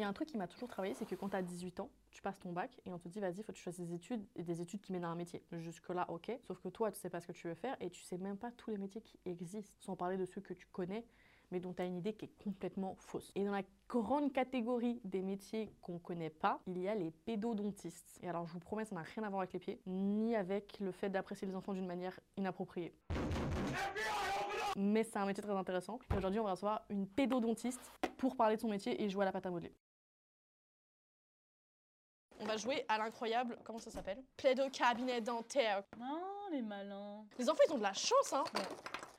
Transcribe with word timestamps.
il 0.00 0.02
y 0.02 0.06
a 0.06 0.08
un 0.08 0.14
truc 0.14 0.28
qui 0.28 0.38
m'a 0.38 0.48
toujours 0.48 0.68
travaillé, 0.68 0.94
c'est 0.94 1.04
que 1.04 1.14
quand 1.14 1.28
tu 1.28 1.36
as 1.36 1.42
18 1.42 1.80
ans, 1.80 1.90
tu 2.10 2.22
passes 2.22 2.40
ton 2.40 2.52
bac 2.52 2.80
et 2.86 2.90
on 2.90 2.98
te 2.98 3.06
dit, 3.06 3.20
vas-y, 3.20 3.42
faut 3.42 3.52
que 3.52 3.58
tu 3.58 3.62
fasses 3.62 3.78
des 3.78 3.92
études 3.92 4.26
et 4.34 4.42
des 4.42 4.62
études 4.62 4.80
qui 4.80 4.92
mènent 4.92 5.04
à 5.04 5.08
un 5.08 5.14
métier. 5.14 5.44
Jusque-là, 5.52 6.06
ok. 6.08 6.32
Sauf 6.46 6.58
que 6.58 6.70
toi, 6.70 6.90
tu 6.90 6.98
sais 6.98 7.10
pas 7.10 7.20
ce 7.20 7.26
que 7.26 7.32
tu 7.32 7.48
veux 7.48 7.54
faire 7.54 7.76
et 7.80 7.90
tu 7.90 8.02
sais 8.02 8.16
même 8.16 8.38
pas 8.38 8.50
tous 8.50 8.70
les 8.70 8.78
métiers 8.78 9.02
qui 9.02 9.18
existent, 9.26 9.74
sans 9.78 9.96
parler 9.96 10.16
de 10.16 10.24
ceux 10.24 10.40
que 10.40 10.54
tu 10.54 10.66
connais, 10.68 11.04
mais 11.50 11.60
dont 11.60 11.74
tu 11.74 11.82
as 11.82 11.84
une 11.84 11.96
idée 11.98 12.14
qui 12.14 12.24
est 12.24 12.42
complètement 12.42 12.96
fausse. 12.98 13.30
Et 13.34 13.44
dans 13.44 13.52
la 13.52 13.62
grande 13.90 14.32
catégorie 14.32 15.02
des 15.04 15.20
métiers 15.20 15.70
qu'on 15.82 15.98
connaît 15.98 16.30
pas, 16.30 16.62
il 16.66 16.78
y 16.78 16.88
a 16.88 16.94
les 16.94 17.10
pédodontistes. 17.10 18.18
Et 18.22 18.28
alors, 18.30 18.46
je 18.46 18.54
vous 18.54 18.58
promets, 18.58 18.86
ça 18.86 18.94
n'a 18.94 19.02
rien 19.02 19.24
à 19.24 19.28
voir 19.28 19.42
avec 19.42 19.52
les 19.52 19.58
pieds, 19.58 19.82
ni 19.86 20.34
avec 20.34 20.80
le 20.80 20.92
fait 20.92 21.10
d'apprécier 21.10 21.46
les 21.46 21.54
enfants 21.54 21.74
d'une 21.74 21.86
manière 21.86 22.18
inappropriée. 22.38 22.94
Mais 24.76 25.04
c'est 25.04 25.18
un 25.18 25.26
métier 25.26 25.42
très 25.42 25.52
intéressant. 25.52 25.98
Aujourd'hui, 26.16 26.40
on 26.40 26.44
va 26.44 26.52
recevoir 26.52 26.86
une 26.88 27.06
pédodontiste 27.06 27.92
pour 28.16 28.36
parler 28.36 28.56
de 28.56 28.60
son 28.60 28.68
métier 28.68 29.02
et 29.02 29.08
jouer 29.08 29.22
à 29.22 29.26
la 29.26 29.32
pâte 29.32 29.46
à 29.46 29.50
modeler. 29.50 29.74
Va 32.50 32.56
jouer 32.56 32.84
à 32.88 32.98
l'incroyable, 32.98 33.56
comment 33.62 33.78
ça 33.78 33.92
s'appelle? 33.92 34.20
Plaido 34.36 34.68
cabinet 34.70 35.20
dentaire. 35.20 35.84
Non, 35.96 36.18
les 36.50 36.62
malins. 36.62 37.24
Les 37.38 37.48
enfants, 37.48 37.62
ils 37.68 37.72
ont 37.74 37.78
de 37.78 37.84
la 37.84 37.92
chance, 37.92 38.32
hein 38.32 38.42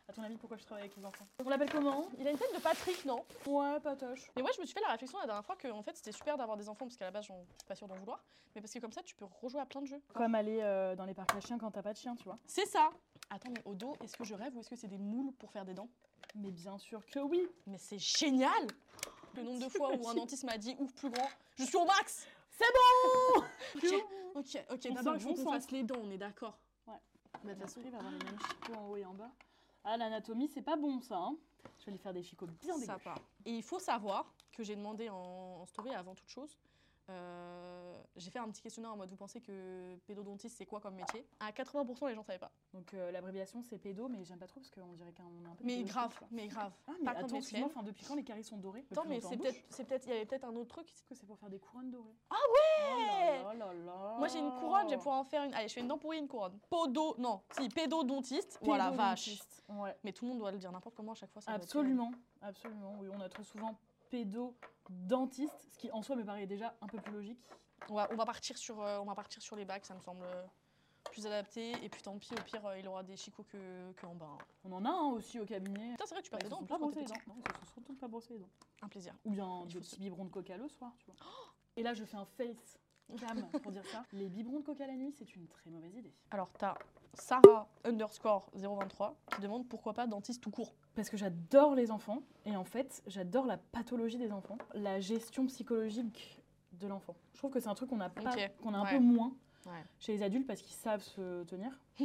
À 0.09 0.11
ton 0.11 0.21
avis, 0.21 0.35
pourquoi 0.35 0.57
je 0.57 0.65
travaille 0.65 0.83
avec 0.83 0.97
les 0.97 1.05
enfants? 1.05 1.25
On 1.41 1.47
l'appelle 1.47 1.71
comment? 1.71 2.09
Il 2.19 2.27
a 2.27 2.31
une 2.31 2.37
tête 2.37 2.53
de 2.53 2.59
Patrick, 2.59 3.05
non? 3.05 3.23
Ouais, 3.45 3.79
patoche. 3.79 4.29
Mais 4.35 4.41
ouais, 4.41 4.51
je 4.53 4.59
me 4.59 4.65
suis 4.65 4.73
fait 4.73 4.81
la 4.81 4.91
réflexion 4.91 5.17
la 5.19 5.27
dernière 5.27 5.45
fois 5.45 5.55
que 5.55 5.69
en 5.69 5.81
fait, 5.81 5.95
c'était 5.95 6.11
super 6.11 6.35
d'avoir 6.37 6.57
des 6.57 6.67
enfants 6.67 6.83
parce 6.83 6.97
qu'à 6.97 7.05
la 7.05 7.11
base, 7.11 7.23
je 7.23 7.31
suis 7.31 7.67
pas 7.69 7.75
sûre 7.75 7.87
d'en 7.87 7.95
vouloir. 7.95 8.21
Mais 8.53 8.59
parce 8.59 8.73
que 8.73 8.79
comme 8.79 8.91
ça, 8.91 9.01
tu 9.01 9.15
peux 9.15 9.23
rejouer 9.41 9.61
à 9.61 9.65
plein 9.65 9.81
de 9.81 9.87
jeux. 9.87 10.01
Comme 10.13 10.35
aller 10.35 10.59
euh, 10.61 10.97
dans 10.97 11.05
les 11.05 11.13
parcs 11.13 11.33
à 11.33 11.39
chiens 11.39 11.57
quand 11.57 11.71
t'as 11.71 11.83
pas 11.83 11.93
de 11.93 11.97
chien, 11.97 12.17
tu 12.17 12.25
vois. 12.25 12.37
C'est 12.45 12.65
ça 12.65 12.89
Attends, 13.29 13.51
mais 13.55 13.61
au 13.63 13.75
dos, 13.75 13.95
est-ce 14.03 14.17
que 14.17 14.25
je 14.25 14.35
rêve 14.35 14.57
ou 14.57 14.59
est-ce 14.59 14.71
que 14.71 14.75
c'est 14.75 14.89
des 14.89 14.97
moules 14.97 15.31
pour 15.39 15.49
faire 15.51 15.63
des 15.63 15.73
dents? 15.73 15.87
Mais 16.35 16.51
bien 16.51 16.77
sûr 16.77 17.05
que 17.05 17.19
oui. 17.19 17.47
Mais 17.65 17.77
c'est 17.77 17.97
génial 17.97 18.67
Le 19.37 19.43
nombre 19.43 19.63
de 19.63 19.69
fois 19.77 19.95
où 19.95 20.09
un 20.09 20.15
dentiste 20.15 20.43
m'a 20.43 20.57
dit 20.57 20.75
ouf 20.79 20.93
plus 20.95 21.09
grand, 21.09 21.29
je 21.57 21.63
suis 21.63 21.77
au 21.77 21.85
max 21.85 22.27
C'est 22.61 22.73
bon 22.73 23.43
Ok, 23.75 24.05
ok, 24.35 24.65
ok, 24.71 24.87
On 24.89 24.93
d'abord 24.93 25.15
il 25.15 25.21
faut 25.21 25.33
qu'on 25.33 25.51
fasse 25.51 25.71
les 25.71 25.83
dents, 25.83 25.99
on 26.03 26.11
est 26.11 26.17
d'accord. 26.17 26.57
Ouais. 26.87 26.93
Bah, 27.33 27.39
de 27.43 27.49
toute 27.53 27.61
façon, 27.61 27.81
il 27.83 27.91
va 27.91 27.97
avoir 27.97 28.11
les 28.11 28.19
mêmes 28.19 28.39
chicots 28.39 28.73
en 28.79 28.89
haut 28.89 28.97
et 28.97 29.05
en 29.05 29.13
bas. 29.13 29.31
Ah, 29.83 29.97
l'anatomie, 29.97 30.47
c'est 30.47 30.61
pas 30.61 30.75
bon 30.75 31.01
ça. 31.01 31.17
Hein. 31.17 31.35
Je 31.79 31.85
vais 31.85 31.91
lui 31.93 31.99
faire 31.99 32.13
des 32.13 32.23
chicots 32.23 32.47
bien 32.61 32.77
ça 32.77 32.99
part. 32.99 33.19
Et 33.45 33.51
il 33.51 33.63
faut 33.63 33.79
savoir 33.79 34.31
que 34.51 34.63
j'ai 34.63 34.75
demandé 34.75 35.09
en, 35.09 35.15
en 35.61 35.65
story 35.65 35.93
avant 35.93 36.13
toute 36.13 36.29
chose. 36.29 36.55
Euh, 37.11 38.01
j'ai 38.15 38.29
fait 38.31 38.39
un 38.39 38.49
petit 38.49 38.61
questionnaire 38.61 38.93
en 38.93 38.97
mode 38.97 39.09
vous 39.09 39.15
pensez 39.15 39.41
que 39.41 39.95
pédodontiste 40.07 40.57
c'est 40.57 40.65
quoi 40.65 40.79
comme 40.79 40.95
métier? 40.95 41.25
À 41.39 41.51
80% 41.51 42.07
les 42.07 42.15
gens 42.15 42.23
savaient 42.23 42.39
pas. 42.39 42.51
Donc 42.73 42.93
euh, 42.93 43.11
l'abréviation 43.11 43.61
c'est 43.63 43.77
pédo, 43.77 44.07
mais 44.07 44.23
j'aime 44.23 44.39
pas 44.39 44.47
trop 44.47 44.59
parce 44.59 44.71
qu'on 44.71 44.93
dirait 44.93 45.13
qu'on 45.13 45.43
est 45.45 45.47
un 45.47 45.55
peu. 45.55 45.63
Mais 45.63 45.83
grave, 45.83 46.19
mais 46.31 46.47
grave. 46.47 46.73
Ah, 46.87 46.91
mais 46.99 47.05
Pas 47.05 47.11
attends, 47.11 47.37
enfin, 47.65 47.83
depuis 47.83 48.05
quand 48.05 48.15
les 48.15 48.23
caries 48.23 48.43
sont 48.43 48.57
dorés 48.57 48.85
Attends, 48.91 49.05
mais 49.07 49.21
c'est 49.21 49.37
peut-être, 49.37 49.59
c'est 49.69 49.85
peut-être, 49.85 50.05
il 50.07 50.13
y 50.13 50.15
avait 50.15 50.25
peut-être 50.25 50.45
un 50.45 50.55
autre 50.55 50.69
truc. 50.69 50.89
Est-ce 50.91 51.03
que 51.03 51.15
c'est 51.15 51.25
pour 51.25 51.37
faire 51.37 51.49
des 51.49 51.59
couronnes 51.59 51.91
dorées? 51.91 52.15
Ah 52.29 52.35
ouais 52.35 53.41
oh 53.43 53.57
là 53.57 53.65
là 53.65 53.73
là 53.73 54.15
Moi 54.17 54.27
j'ai 54.27 54.39
une 54.39 54.51
couronne, 54.51 54.85
je 54.85 54.91
vais 54.91 54.97
pouvoir 54.97 55.17
en 55.17 55.23
faire 55.23 55.43
une. 55.43 55.53
Allez, 55.53 55.67
je 55.67 55.73
fais 55.73 55.81
une 55.81 55.87
dent 55.87 55.97
pourrie, 55.97 56.19
une 56.19 56.27
couronne. 56.27 56.59
Podo, 56.69 57.15
non, 57.17 57.41
si, 57.59 57.69
pédodontiste. 57.69 58.59
Voilà, 58.61 58.91
vache. 58.91 59.41
Ouais. 59.69 59.95
Mais 60.03 60.11
tout 60.11 60.25
le 60.25 60.31
monde 60.31 60.39
doit 60.39 60.51
le 60.51 60.57
dire 60.57 60.71
n'importe 60.71 60.95
comment 60.95 61.13
à 61.13 61.15
chaque 61.15 61.31
fois. 61.31 61.41
ça 61.41 61.51
Absolument, 61.51 62.11
absolument. 62.41 62.95
Oui, 62.99 63.07
on 63.13 63.21
a 63.21 63.29
très 63.29 63.43
souvent 63.43 63.77
pédo-dentiste, 64.11 65.67
ce 65.71 65.77
qui 65.79 65.91
en 65.91 66.01
soi 66.01 66.15
me 66.15 66.23
paraît 66.23 66.45
déjà 66.47 66.75
un 66.81 66.87
peu 66.87 66.99
plus 66.99 67.13
logique. 67.13 67.39
On 67.89 67.95
va, 67.95 68.07
on 68.11 68.15
va 68.15 68.25
partir 68.25 68.57
sur, 68.57 68.79
euh, 68.81 68.99
on 68.99 69.05
va 69.05 69.15
partir 69.15 69.41
sur 69.41 69.55
les 69.55 69.65
bacs, 69.65 69.85
ça 69.85 69.95
me 69.95 69.99
semble 70.01 70.21
euh, 70.23 70.43
plus 71.11 71.25
adapté. 71.25 71.71
Et 71.83 71.89
puis 71.89 72.01
tant 72.01 72.17
pis, 72.17 72.29
au 72.33 72.43
pire, 72.43 72.65
euh, 72.65 72.77
il 72.77 72.87
aura 72.87 73.03
des 73.03 73.17
chicots 73.17 73.43
que, 73.43 73.91
que 73.93 74.05
en 74.05 74.13
bas. 74.15 74.29
hein. 74.31 74.37
On 74.65 74.71
en 74.73 74.85
a 74.85 74.89
un 74.89 75.11
aussi 75.13 75.39
au 75.39 75.45
cabinet. 75.45 75.91
Putain, 75.91 76.05
c'est 76.05 76.13
vrai, 76.15 76.21
tu 76.21 76.29
perds 76.29 76.39
ils 76.41 76.45
se 76.45 76.49
dents. 76.49 76.59
sont 76.59 76.65
pas 76.65 76.75
quand 76.75 76.81
brossés 76.85 76.95
t'es 77.05 77.13
les 77.13 77.13
petit. 77.13 77.27
dents. 77.29 77.35
Non, 77.35 77.41
ils 77.43 77.51
se 77.53 77.59
sont 77.59 77.73
surtout 77.73 77.93
pas 77.95 78.07
brossés 78.07 78.33
les 78.33 78.39
dents. 78.39 78.49
Un 78.83 78.87
plaisir. 78.87 79.15
Ou 79.25 79.31
bien 79.31 79.61
Il 79.63 79.67
des 79.67 79.73
faut 79.73 79.79
petits 79.79 79.95
se- 79.95 79.99
biberons 79.99 80.25
de 80.25 80.29
coca 80.29 80.57
le 80.57 80.67
soir, 80.69 80.93
tu 80.99 81.05
vois. 81.07 81.15
Et 81.77 81.83
là, 81.83 81.93
je 81.93 82.03
fais 82.05 82.17
un 82.17 82.25
face 82.25 82.77
cam 83.19 83.49
pour 83.63 83.71
dire 83.71 83.85
ça. 83.87 84.03
Les 84.13 84.29
biberons 84.29 84.59
de 84.59 84.65
coca 84.65 84.85
la 84.87 84.93
nuit, 84.93 85.11
c'est 85.11 85.35
une 85.35 85.47
très 85.47 85.69
mauvaise 85.69 85.93
idée. 85.95 86.13
Alors, 86.31 86.49
t'as 86.53 86.75
Sarah 87.13 87.67
underscore 87.83 88.49
023 88.53 89.17
qui 89.35 89.41
demande 89.41 89.67
pourquoi 89.67 89.93
pas 89.93 90.07
dentiste 90.07 90.41
tout 90.41 90.51
court. 90.51 90.73
Parce 90.95 91.09
que 91.09 91.17
j'adore 91.17 91.73
les 91.75 91.89
enfants 91.91 92.21
et 92.45 92.55
en 92.55 92.65
fait, 92.65 93.01
j'adore 93.07 93.45
la 93.45 93.57
pathologie 93.57 94.17
des 94.17 94.31
enfants, 94.31 94.57
la 94.73 94.99
gestion 94.99 95.45
psychologique 95.47 96.41
de 96.73 96.87
l'enfant. 96.87 97.15
Je 97.33 97.37
trouve 97.39 97.51
que 97.51 97.59
c'est 97.59 97.69
un 97.69 97.75
truc 97.75 97.89
qu'on 97.89 98.01
a, 98.01 98.09
pas, 98.09 98.35
qu'on 98.61 98.73
a 98.73 98.77
un 98.77 98.83
ouais. 98.83 98.91
peu 98.91 98.99
moins 98.99 99.33
Ouais. 99.67 99.83
chez 99.99 100.13
les 100.13 100.23
adultes 100.23 100.47
parce 100.47 100.59
qu'ils 100.61 100.75
savent 100.75 101.03
se 101.03 101.43
tenir. 101.43 101.79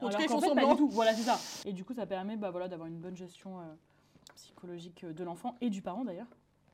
En 0.00 0.08
tout 0.08 0.16
cas, 0.16 0.22
ils 0.22 0.28
font 0.28 0.40
fait, 0.40 0.54
pas 0.54 0.64
du 0.64 0.76
tout. 0.76 0.88
Voilà, 0.90 1.12
c'est 1.12 1.22
ça. 1.22 1.38
Et 1.68 1.72
du 1.72 1.84
coup, 1.84 1.92
ça 1.92 2.06
permet 2.06 2.36
bah, 2.36 2.50
voilà, 2.52 2.68
d'avoir 2.68 2.86
une 2.86 2.98
bonne 2.98 3.16
gestion 3.16 3.58
euh, 3.60 3.64
psychologique 4.36 5.04
de 5.04 5.24
l'enfant 5.24 5.56
et 5.60 5.70
du 5.70 5.82
parent 5.82 6.04
d'ailleurs. 6.04 6.28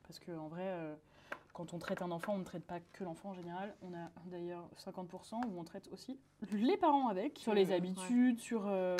Parce 0.06 0.18
qu'en 0.20 0.48
vrai, 0.48 0.64
euh, 0.66 0.94
quand 1.54 1.72
on 1.72 1.78
traite 1.78 2.02
un 2.02 2.10
enfant, 2.10 2.34
on 2.34 2.38
ne 2.38 2.44
traite 2.44 2.64
pas 2.64 2.80
que 2.92 3.02
l'enfant 3.02 3.30
en 3.30 3.34
général. 3.34 3.74
On 3.82 3.94
a 3.94 4.10
d'ailleurs 4.26 4.68
50% 4.76 5.36
où 5.48 5.58
on 5.58 5.64
traite 5.64 5.88
aussi 5.90 6.18
les 6.52 6.76
parents 6.76 7.08
avec, 7.08 7.38
sur 7.38 7.54
les 7.54 7.68
Ouais. 7.68 7.74
habitudes, 7.76 8.40
sur. 8.40 8.66
euh, 8.66 8.96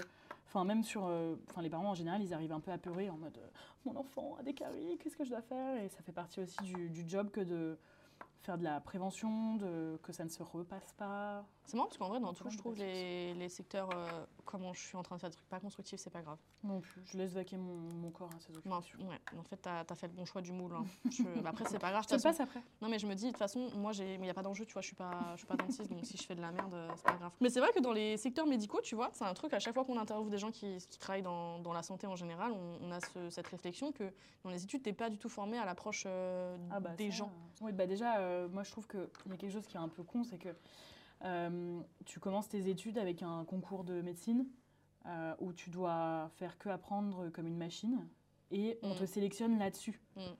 Enfin, 0.50 0.64
même 0.64 0.82
sur. 0.82 1.06
euh, 1.06 1.36
Enfin, 1.48 1.62
les 1.62 1.70
parents 1.70 1.90
en 1.90 1.94
général, 1.94 2.20
ils 2.22 2.34
arrivent 2.34 2.52
un 2.52 2.58
peu 2.60 2.72
apeurés 2.72 3.08
en 3.08 3.16
mode 3.16 3.38
euh, 3.38 3.46
Mon 3.84 3.94
enfant 3.96 4.36
a 4.38 4.42
des 4.42 4.52
caries, 4.52 4.98
qu'est-ce 4.98 5.16
que 5.16 5.24
je 5.24 5.30
dois 5.30 5.42
faire? 5.42 5.80
Et 5.80 5.88
ça 5.88 6.02
fait 6.02 6.12
partie 6.12 6.40
aussi 6.40 6.60
du, 6.64 6.90
du 6.90 7.08
job 7.08 7.30
que 7.30 7.40
de 7.40 7.78
faire 8.42 8.58
de 8.58 8.64
la 8.64 8.80
prévention, 8.80 9.56
de, 9.56 9.98
que 10.02 10.12
ça 10.12 10.24
ne 10.24 10.28
se 10.30 10.42
repasse 10.42 10.92
pas. 10.96 11.44
C'est 11.66 11.74
marrant 11.76 11.86
parce 11.88 11.98
qu'en 11.98 12.08
vrai, 12.08 12.20
dans 12.20 12.32
tout, 12.32 12.48
je 12.50 12.56
trouve 12.58 12.74
les, 12.76 13.34
les 13.34 13.48
secteurs, 13.48 13.88
euh, 13.94 14.24
comment 14.44 14.72
je 14.72 14.80
suis 14.80 14.96
en 14.96 15.02
train 15.02 15.16
de 15.16 15.20
faire 15.20 15.30
des 15.30 15.36
trucs 15.36 15.48
pas 15.48 15.60
constructifs, 15.60 16.00
c'est 16.00 16.10
pas 16.10 16.22
grave. 16.22 16.38
Non 16.64 16.80
plus, 16.80 17.02
je 17.06 17.16
laisse 17.18 17.32
vaquer 17.32 17.56
mon, 17.56 17.74
mon 17.76 18.10
corps 18.10 18.30
à 18.30 18.68
Non, 18.68 18.76
occupations. 18.78 18.98
ouais, 19.08 19.20
en 19.38 19.42
fait, 19.44 19.56
t'as 19.58 19.84
as 19.88 19.94
fait 19.94 20.08
le 20.08 20.14
bon 20.14 20.24
choix 20.24 20.40
du 20.42 20.52
moule. 20.52 20.72
hein. 20.74 20.84
Je- 21.10 21.22
bah, 21.42 21.50
après, 21.50 21.64
c'est 21.66 21.78
pas 21.78 21.90
grave. 21.90 22.04
Te 22.06 22.14
toute 22.14 22.22
façon. 22.22 22.28
passe 22.38 22.40
après. 22.40 22.60
Non, 22.80 22.88
mais 22.88 22.98
je 22.98 23.06
me 23.06 23.14
dis, 23.14 23.26
de 23.26 23.28
toute 23.30 23.38
façon, 23.38 23.68
moi, 23.76 23.92
il 23.94 24.20
n'y 24.20 24.30
a 24.30 24.34
pas 24.34 24.42
d'enjeu, 24.42 24.64
tu 24.66 24.72
vois, 24.72 24.82
je 24.82 24.86
suis 24.88 24.96
pas, 24.96 25.32
je 25.34 25.38
suis 25.38 25.46
pas 25.46 25.56
dentiste, 25.56 25.88
donc 25.90 26.04
si 26.04 26.16
je 26.16 26.22
fais 26.24 26.34
de 26.34 26.40
la 26.40 26.50
merde, 26.50 26.74
euh, 26.74 26.88
c'est 26.96 27.04
pas 27.04 27.14
grave. 27.16 27.32
Mais 27.40 27.50
c'est 27.50 27.60
vrai 27.60 27.70
que 27.72 27.80
dans 27.80 27.92
les 27.92 28.16
secteurs 28.16 28.46
médicaux, 28.46 28.80
tu 28.82 28.94
vois, 28.96 29.10
c'est 29.12 29.24
un 29.24 29.34
truc, 29.34 29.52
à 29.52 29.58
chaque 29.60 29.74
fois 29.74 29.84
qu'on 29.84 29.98
interviewe 29.98 30.30
des 30.30 30.38
gens 30.38 30.50
qui, 30.50 30.78
qui 30.88 30.98
travaillent 30.98 31.22
dans, 31.22 31.58
dans 31.60 31.72
la 31.72 31.82
santé 31.82 32.06
en 32.06 32.16
général, 32.16 32.52
on, 32.52 32.78
on 32.82 32.90
a 32.90 33.00
ce- 33.00 33.30
cette 33.30 33.46
réflexion 33.46 33.92
que 33.92 34.10
dans 34.44 34.50
les 34.50 34.64
études, 34.64 34.82
t'es 34.82 34.92
pas 34.94 35.10
du 35.10 35.18
tout 35.18 35.28
formé 35.28 35.58
à 35.58 35.64
l'approche 35.66 36.04
euh, 36.06 36.56
Ah 36.70 36.80
bah 36.80 36.90
des 36.96 37.10
ça, 37.10 37.18
gens. 37.18 37.30
euh, 37.62 37.64
Oui, 37.66 37.72
bah 37.72 37.86
déjà, 37.86 38.18
euh, 38.30 38.48
moi 38.48 38.62
je 38.62 38.70
trouve 38.70 38.86
qu'il 38.86 39.00
y 39.26 39.32
a 39.32 39.36
quelque 39.36 39.52
chose 39.52 39.66
qui 39.66 39.76
est 39.76 39.80
un 39.80 39.88
peu 39.88 40.02
con, 40.02 40.24
c'est 40.24 40.38
que 40.38 40.48
euh, 41.24 41.80
tu 42.06 42.20
commences 42.20 42.48
tes 42.48 42.68
études 42.68 42.96
avec 42.98 43.22
un 43.22 43.44
concours 43.44 43.84
de 43.84 44.00
médecine 44.00 44.46
euh, 45.06 45.34
où 45.40 45.52
tu 45.52 45.70
dois 45.70 46.30
faire 46.36 46.56
que 46.58 46.68
apprendre 46.68 47.28
comme 47.30 47.46
une 47.46 47.56
machine 47.58 48.06
et 48.50 48.78
on 48.82 48.94
Mm. 48.94 48.98
te 48.98 49.04
sélectionne 49.06 49.58
là-dessus. 49.58 50.00
Mm. 50.16 50.20
Ouais. 50.20 50.34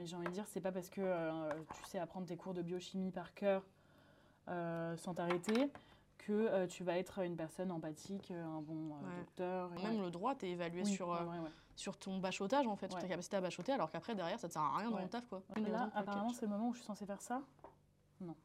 Mais 0.00 0.06
j'ai 0.06 0.16
envie 0.16 0.26
de 0.28 0.32
dire, 0.32 0.46
c'est 0.48 0.60
pas 0.62 0.72
parce 0.72 0.88
que 0.88 1.00
tu 1.74 1.84
sais 1.84 1.98
apprendre 1.98 2.26
tes 2.26 2.36
cours 2.36 2.54
de 2.54 2.62
biochimie 2.62 3.10
par 3.10 3.34
cœur 3.34 3.62
sans 4.46 5.14
t'arrêter 5.14 5.70
que 6.18 6.32
euh, 6.32 6.66
tu 6.66 6.84
vas 6.84 6.96
être 6.98 7.18
une 7.20 7.36
personne 7.36 7.70
empathique, 7.70 8.30
un 8.30 8.60
bon 8.62 8.92
euh, 8.94 9.06
Ouais. 9.08 9.16
docteur. 9.18 9.70
et- 9.74 9.82
Même 9.82 10.00
le 10.00 10.10
droit, 10.10 10.34
t'es 10.34 10.48
évalué 10.50 10.82
Oui, 10.82 10.90
sur, 10.90 11.12
euh, 11.12 11.22
ouais. 11.26 11.50
Sur 11.76 11.96
ton 11.96 12.18
bachotage, 12.18 12.66
en 12.66 12.76
fait, 12.76 12.90
sur 12.90 13.00
ta 13.00 13.08
capacité 13.08 13.36
à 13.36 13.40
bachoter, 13.40 13.72
alors 13.72 13.90
qu'après, 13.90 14.14
derrière, 14.14 14.38
ça 14.38 14.48
te 14.48 14.52
sert 14.52 14.62
à 14.62 14.78
rien 14.78 14.90
dans 14.90 14.98
le 14.98 15.08
taf, 15.08 15.26
quoi. 15.26 15.42
Des 15.56 15.62
Là, 15.70 15.90
apparemment, 15.94 16.32
c'est 16.32 16.46
le 16.46 16.52
moment 16.52 16.68
où 16.68 16.72
je 16.72 16.78
suis 16.78 16.86
censée 16.86 17.06
faire 17.06 17.20
ça. 17.20 17.42
Non. 18.20 18.36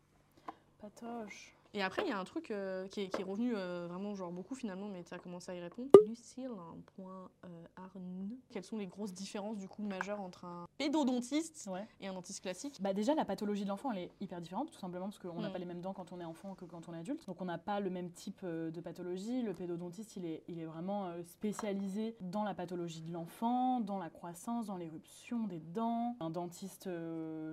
Patoche. 0.79 1.55
Et 1.75 1.83
après, 1.83 2.01
il 2.03 2.09
y 2.09 2.11
a 2.11 2.17
un 2.17 2.23
truc 2.23 2.49
euh, 2.49 2.87
qui, 2.87 3.01
est, 3.01 3.09
qui 3.09 3.21
est 3.21 3.23
revenu 3.23 3.53
euh, 3.55 3.85
vraiment, 3.87 4.15
genre 4.15 4.31
beaucoup 4.31 4.55
finalement, 4.55 4.87
mais 4.87 5.03
tu 5.03 5.13
as 5.13 5.19
commencé 5.19 5.51
à 5.51 5.55
y 5.55 5.59
répondre. 5.59 5.89
Lucille, 6.07 6.47
un 6.49 6.77
point 6.95 7.29
euh, 7.45 7.65
Arne. 7.75 8.31
Quelles 8.51 8.63
sont 8.63 8.77
les 8.77 8.87
grosses 8.87 9.13
différences 9.13 9.55
du 9.57 9.67
coup 9.67 9.83
majeures 9.83 10.19
entre 10.19 10.45
un 10.45 10.65
pédodontiste 10.79 11.67
Ouais. 11.71 11.85
et 12.01 12.07
un 12.07 12.13
dentiste 12.13 12.41
classique? 12.41 12.81
Bah 12.81 12.93
déjà, 12.93 13.13
la 13.13 13.23
pathologie 13.23 13.65
de 13.65 13.69
l'enfant, 13.69 13.91
elle 13.91 13.99
est 13.99 14.11
hyper 14.19 14.41
différente, 14.41 14.71
tout 14.71 14.79
simplement 14.79 15.05
parce 15.05 15.19
qu'on 15.19 15.41
n'a 15.41 15.49
Mm. 15.49 15.51
pas 15.51 15.59
les 15.59 15.65
mêmes 15.65 15.81
dents 15.81 15.93
quand 15.93 16.11
on 16.11 16.19
est 16.19 16.25
enfant 16.25 16.55
que 16.55 16.65
quand 16.65 16.89
on 16.89 16.93
est 16.95 16.99
adulte. 16.99 17.25
Donc 17.27 17.39
on 17.39 17.45
n'a 17.45 17.59
pas 17.59 17.79
le 17.79 17.91
même 17.91 18.11
type 18.13 18.41
euh, 18.43 18.71
de 18.71 18.81
pathologie. 18.81 19.43
Le 19.43 19.53
pédodontiste, 19.53 20.15
il 20.15 20.25
est, 20.25 20.43
il 20.47 20.57
est 20.59 20.65
vraiment 20.65 21.11
spécialisé 21.23 22.15
dans 22.19 22.43
la 22.43 22.55
pathologie 22.55 23.01
de 23.01 23.11
l'enfant, 23.13 23.79
dans 23.79 23.99
la 23.99 24.09
croissance, 24.09 24.65
dans 24.65 24.77
l'éruption 24.77 25.43
des 25.45 25.59
dents. 25.59 26.15
Un 26.19 26.31
dentiste 26.31 26.89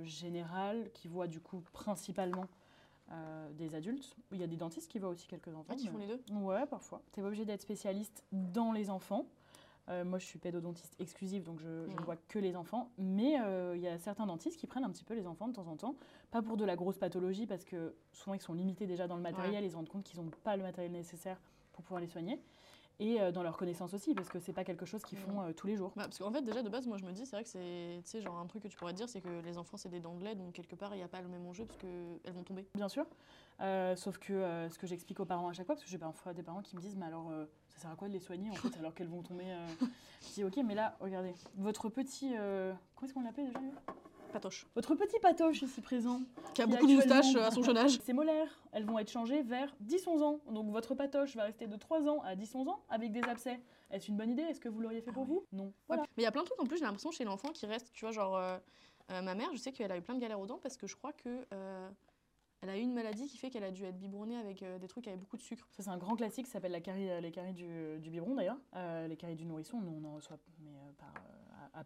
général 0.02 0.90
qui 0.94 1.08
voit 1.08 1.26
du 1.26 1.40
coup 1.40 1.62
principalement 1.72 2.46
euh, 3.12 3.52
des 3.52 3.74
adultes. 3.74 4.16
Il 4.32 4.38
y 4.38 4.42
a 4.42 4.46
des 4.46 4.56
dentistes 4.56 4.90
qui 4.90 4.98
voient 4.98 5.10
aussi 5.10 5.26
quelques 5.28 5.54
enfants. 5.54 5.72
Ah, 5.72 5.76
qui 5.76 5.86
mais- 5.86 5.92
font 5.92 5.98
les 5.98 6.06
deux 6.06 6.20
Ouais, 6.34 6.66
parfois. 6.66 7.02
T'es 7.12 7.20
pas 7.20 7.28
obligé 7.28 7.44
d'être 7.44 7.62
spécialiste 7.62 8.24
dans 8.32 8.72
les 8.72 8.90
enfants. 8.90 9.26
Euh, 9.88 10.04
moi, 10.04 10.18
je 10.18 10.24
suis 10.24 10.40
pédodontiste 10.40 10.96
exclusive, 10.98 11.44
donc 11.44 11.60
je, 11.60 11.68
ne 11.68 12.02
vois 12.02 12.16
que 12.28 12.40
les 12.40 12.56
enfants. 12.56 12.90
Mais 12.98 13.40
euh, 13.40 13.76
il 13.76 13.82
y 13.82 13.86
a 13.86 13.98
certains 13.98 14.26
dentistes 14.26 14.58
qui 14.58 14.66
prennent 14.66 14.82
un 14.82 14.90
petit 14.90 15.04
peu 15.04 15.14
les 15.14 15.26
enfants 15.28 15.46
de 15.46 15.52
temps 15.52 15.68
en 15.68 15.76
temps. 15.76 15.94
Pas 16.32 16.42
pour 16.42 16.56
de 16.56 16.64
la 16.64 16.74
grosse 16.74 16.98
pathologie, 16.98 17.46
parce 17.46 17.64
que 17.64 17.94
souvent, 18.12 18.34
ils 18.34 18.40
sont 18.40 18.54
limités 18.54 18.86
déjà 18.86 19.06
dans 19.06 19.16
le 19.16 19.22
matériel. 19.22 19.64
Ils 19.64 19.70
se 19.70 19.76
rendent 19.76 19.88
compte 19.88 20.02
qu'ils 20.02 20.20
n'ont 20.20 20.30
pas 20.42 20.56
le 20.56 20.64
matériel 20.64 20.90
nécessaire 20.90 21.40
pour 21.72 21.84
pouvoir 21.84 22.00
les 22.00 22.08
soigner. 22.08 22.40
Et 22.98 23.20
euh, 23.20 23.30
dans 23.30 23.42
leur 23.42 23.58
connaissance 23.58 23.92
aussi, 23.92 24.14
parce 24.14 24.28
que 24.30 24.38
c'est 24.38 24.54
pas 24.54 24.64
quelque 24.64 24.86
chose 24.86 25.02
qu'ils 25.02 25.18
font 25.18 25.42
euh, 25.42 25.52
tous 25.52 25.66
les 25.66 25.76
jours. 25.76 25.92
Bah, 25.96 26.04
Parce 26.04 26.18
qu'en 26.18 26.32
fait, 26.32 26.40
déjà 26.42 26.62
de 26.62 26.70
base, 26.70 26.86
moi 26.86 26.96
je 26.96 27.04
me 27.04 27.12
dis, 27.12 27.26
c'est 27.26 27.36
vrai 27.36 27.44
que 27.44 27.50
c'est 27.50 28.00
tu 28.02 28.10
sais, 28.10 28.22
genre 28.22 28.38
un 28.38 28.46
truc 28.46 28.62
que 28.62 28.68
tu 28.68 28.76
pourrais 28.76 28.94
dire, 28.94 29.06
c'est 29.08 29.20
que 29.20 29.40
les 29.44 29.58
enfants 29.58 29.76
c'est 29.76 29.90
des 29.90 30.00
dents 30.00 30.14
de 30.14 30.24
lait, 30.24 30.34
donc 30.34 30.54
quelque 30.54 30.74
part 30.76 30.94
il 30.94 30.98
n'y 30.98 31.04
a 31.04 31.08
pas 31.08 31.20
le 31.20 31.28
même 31.28 31.46
enjeu 31.46 31.66
parce 31.66 31.78
qu'elles 31.78 32.32
vont 32.32 32.42
tomber. 32.42 32.66
Bien 32.74 32.88
sûr. 32.88 33.04
Euh, 33.60 33.96
sauf 33.96 34.18
que 34.18 34.32
euh, 34.32 34.70
ce 34.70 34.78
que 34.78 34.86
j'explique 34.86 35.20
aux 35.20 35.26
parents 35.26 35.48
à 35.48 35.52
chaque 35.52 35.66
fois, 35.66 35.74
parce 35.74 35.84
que 35.84 35.90
j'ai 35.90 35.98
parfois 35.98 36.32
des 36.32 36.42
parents 36.42 36.62
qui 36.62 36.74
me 36.74 36.80
disent, 36.80 36.96
mais 36.96 37.06
alors, 37.06 37.30
ça 37.68 37.82
sert 37.82 37.90
à 37.90 37.96
quoi 37.96 38.08
de 38.08 38.14
les 38.14 38.20
soigner 38.20 38.50
en 38.50 38.54
fait, 38.54 38.74
alors 38.78 38.94
qu'elles 38.94 39.08
vont 39.08 39.22
tomber 39.22 39.44
Je 40.22 40.32
dis, 40.32 40.44
ok, 40.44 40.58
mais 40.64 40.74
là, 40.74 40.96
regardez, 41.00 41.34
votre 41.56 41.90
petit. 41.90 42.30
comment 42.30 42.78
est-ce 43.04 43.12
qu'on 43.12 43.22
l'appelait 43.22 43.44
déjà 43.44 43.60
Patoche. 44.32 44.66
Votre 44.74 44.94
petit 44.94 45.18
patoche 45.20 45.62
ici 45.62 45.80
présent. 45.80 46.20
Qui 46.54 46.62
a 46.62 46.66
beaucoup 46.66 46.86
de 46.86 46.94
moustaches 46.94 47.34
euh, 47.34 47.46
à 47.46 47.50
son 47.50 47.62
jeune 47.62 47.76
âge. 47.76 47.98
Ses 48.00 48.12
molaires, 48.12 48.60
elles 48.72 48.84
vont 48.84 48.98
être 48.98 49.10
changées 49.10 49.42
vers 49.42 49.74
10-11 49.84 50.22
ans. 50.22 50.40
Donc 50.50 50.70
votre 50.70 50.94
patoche 50.94 51.36
va 51.36 51.44
rester 51.44 51.66
de 51.66 51.76
3 51.76 52.08
ans 52.08 52.20
à 52.22 52.34
10-11 52.34 52.68
ans 52.68 52.80
avec 52.88 53.12
des 53.12 53.22
abcès. 53.22 53.60
Est-ce 53.90 54.08
une 54.08 54.16
bonne 54.16 54.30
idée? 54.30 54.42
Est-ce 54.42 54.60
que 54.60 54.68
vous 54.68 54.80
l'auriez 54.80 55.00
fait 55.00 55.12
pour 55.12 55.22
ouais. 55.22 55.28
vous? 55.28 55.44
Non. 55.52 55.72
Voilà. 55.86 56.02
Mais 56.16 56.22
il 56.22 56.24
y 56.24 56.28
a 56.28 56.32
plein 56.32 56.42
de 56.42 56.46
trucs 56.46 56.60
en 56.60 56.66
plus, 56.66 56.78
j'ai 56.78 56.84
l'impression 56.84 57.10
chez 57.10 57.24
l'enfant 57.24 57.50
qui 57.50 57.66
reste, 57.66 57.92
tu 57.92 58.04
vois, 58.04 58.12
genre 58.12 58.36
euh, 58.36 58.58
euh, 59.12 59.22
ma 59.22 59.34
mère, 59.34 59.48
je 59.52 59.58
sais 59.58 59.72
qu'elle 59.72 59.92
a 59.92 59.96
eu 59.96 60.02
plein 60.02 60.14
de 60.14 60.20
galères 60.20 60.40
aux 60.40 60.46
dents 60.46 60.58
parce 60.60 60.76
que 60.76 60.86
je 60.86 60.96
crois 60.96 61.12
que 61.12 61.46
euh, 61.52 61.88
elle 62.62 62.70
a 62.70 62.78
eu 62.78 62.80
une 62.80 62.94
maladie 62.94 63.28
qui 63.28 63.36
fait 63.36 63.50
qu'elle 63.50 63.64
a 63.64 63.70
dû 63.70 63.84
être 63.84 63.98
biberonnée 63.98 64.36
avec 64.36 64.62
euh, 64.62 64.78
des 64.78 64.88
trucs 64.88 65.06
avec 65.06 65.20
beaucoup 65.20 65.36
de 65.36 65.42
sucre. 65.42 65.66
Ça, 65.70 65.82
c'est 65.82 65.90
un 65.90 65.98
grand 65.98 66.16
classique, 66.16 66.46
ça 66.46 66.54
s'appelle 66.54 66.72
la 66.72 66.80
carie, 66.80 67.08
les 67.20 67.30
caries 67.30 67.52
du, 67.52 67.98
du 68.00 68.10
biberon 68.10 68.34
d'ailleurs. 68.34 68.58
Euh, 68.74 69.06
les 69.06 69.16
caries 69.16 69.36
du 69.36 69.44
nourrisson, 69.44 69.80
nous, 69.80 70.00
on 70.02 70.04
en 70.08 70.14
reçoit 70.14 70.38
mais, 70.60 70.70
euh, 70.70 70.92
par, 70.98 71.12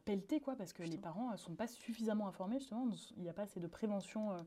pelleter, 0.04 0.40
quoi, 0.40 0.56
parce 0.56 0.72
que 0.72 0.82
Putain. 0.82 0.94
les 0.96 1.00
parents 1.00 1.30
ne 1.30 1.36
sont 1.36 1.54
pas 1.54 1.66
suffisamment 1.66 2.26
informés, 2.28 2.58
justement. 2.58 2.88
Il 3.16 3.22
n'y 3.22 3.28
a 3.28 3.32
pas 3.32 3.42
assez 3.42 3.60
de 3.60 3.66
prévention 3.66 4.32
euh, 4.32 4.42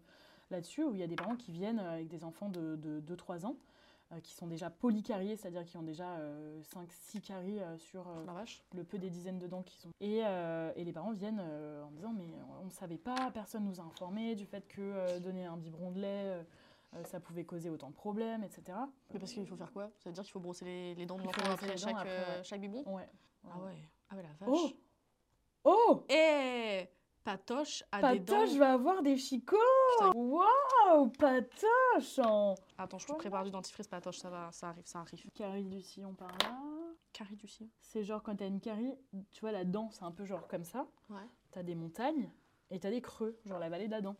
là-dessus, 0.51 0.83
où 0.83 0.93
il 0.93 0.99
y 0.99 1.03
a 1.03 1.07
des 1.07 1.15
parents 1.15 1.35
qui 1.35 1.51
viennent 1.51 1.79
euh, 1.79 1.93
avec 1.93 2.07
des 2.07 2.23
enfants 2.23 2.49
de, 2.49 2.75
de 2.75 3.01
2-3 3.01 3.45
ans, 3.45 3.55
euh, 4.11 4.19
qui 4.19 4.33
sont 4.33 4.47
déjà 4.47 4.69
polycariés, 4.69 5.35
c'est-à-dire 5.35 5.63
qui 5.65 5.77
ont 5.77 5.83
déjà 5.83 6.17
5-6 6.61 7.21
caries 7.21 7.59
euh, 7.59 7.77
sur 7.77 8.07
euh, 8.07 8.25
le 8.75 8.83
peu 8.83 8.97
des 8.97 9.09
dizaines 9.09 9.39
de 9.39 9.47
dents 9.47 9.63
qui 9.63 9.77
sont. 9.77 9.89
Et, 10.01 10.21
euh, 10.25 10.71
et 10.75 10.83
les 10.83 10.91
parents 10.93 11.11
viennent 11.11 11.41
euh, 11.41 11.83
en 11.83 11.91
disant 11.91 12.13
Mais 12.13 12.27
on 12.61 12.65
ne 12.65 12.71
savait 12.71 12.97
pas, 12.97 13.31
personne 13.31 13.65
nous 13.65 13.79
a 13.79 13.83
informés 13.83 14.35
du 14.35 14.45
fait 14.45 14.67
que 14.67 14.81
euh, 14.81 15.19
donner 15.19 15.45
un 15.45 15.57
biberon 15.57 15.91
de 15.91 15.99
lait, 16.01 16.25
euh, 16.25 16.43
euh, 16.95 17.03
ça 17.05 17.19
pouvait 17.19 17.43
causer 17.45 17.71
autant 17.71 17.89
de 17.89 17.95
problèmes, 17.95 18.43
etc. 18.43 18.77
Mais 19.11 19.19
parce 19.19 19.31
qu'il 19.31 19.47
faut 19.47 19.55
faire 19.55 19.71
quoi? 19.71 19.89
Ça 19.97 20.09
veut 20.09 20.13
dire 20.13 20.23
qu'il 20.23 20.31
faut 20.31 20.39
brosser 20.39 20.65
les, 20.65 20.95
les 20.95 21.05
dents 21.07 21.17
de 21.17 21.23
l'enfant 21.23 21.49
après, 21.51 21.75
chaque, 21.75 22.05
euh, 22.05 22.43
chaque 22.43 22.61
biberon? 22.61 22.83
Ouais. 22.95 23.09
Ah 23.45 23.59
ouais. 23.63 23.89
Ah 24.09 24.15
ouais, 24.15 24.21
la 24.21 24.29
vache. 24.45 24.49
Oh 24.51 24.71
Eh 26.09 26.87
Patoche 27.23 27.83
a 27.91 28.13
des 28.13 28.19
dents. 28.19 28.33
Patoche 28.33 28.55
va 28.57 28.73
avoir 28.73 29.01
des 29.01 29.17
chicots. 29.17 29.57
Waouh 30.13 31.09
Patoche 31.17 32.19
en... 32.19 32.55
Attends, 32.77 32.97
je 32.97 33.07
te 33.07 33.13
prépare 33.13 33.45
du 33.45 33.51
dentifrice 33.51 33.87
Patoche, 33.87 34.17
ça 34.17 34.29
va, 34.29 34.51
ça 34.51 34.69
arrive, 34.69 34.85
ça 34.85 34.99
arrive. 34.99 35.31
Carie 35.33 35.63
du 35.63 35.81
sillon 35.81 36.13
par 36.13 36.29
là. 36.39 36.59
Carie 37.13 37.37
du 37.37 37.47
sillon. 37.47 37.69
C'est 37.79 38.03
genre 38.03 38.21
quand 38.21 38.35
t'as 38.35 38.47
une 38.47 38.59
carie, 38.59 38.93
tu 39.31 39.41
vois 39.41 39.51
la 39.51 39.63
dent 39.63 39.89
c'est 39.91 40.03
un 40.03 40.11
peu 40.11 40.25
genre 40.25 40.47
comme 40.47 40.65
ça. 40.65 40.87
Ouais. 41.09 41.27
T'as 41.51 41.63
des 41.63 41.75
montagnes 41.75 42.29
et 42.69 42.79
t'as 42.79 42.89
des 42.89 43.01
creux, 43.01 43.39
genre 43.45 43.59
la 43.59 43.69
vallée 43.69 43.87
dent. 43.87 44.17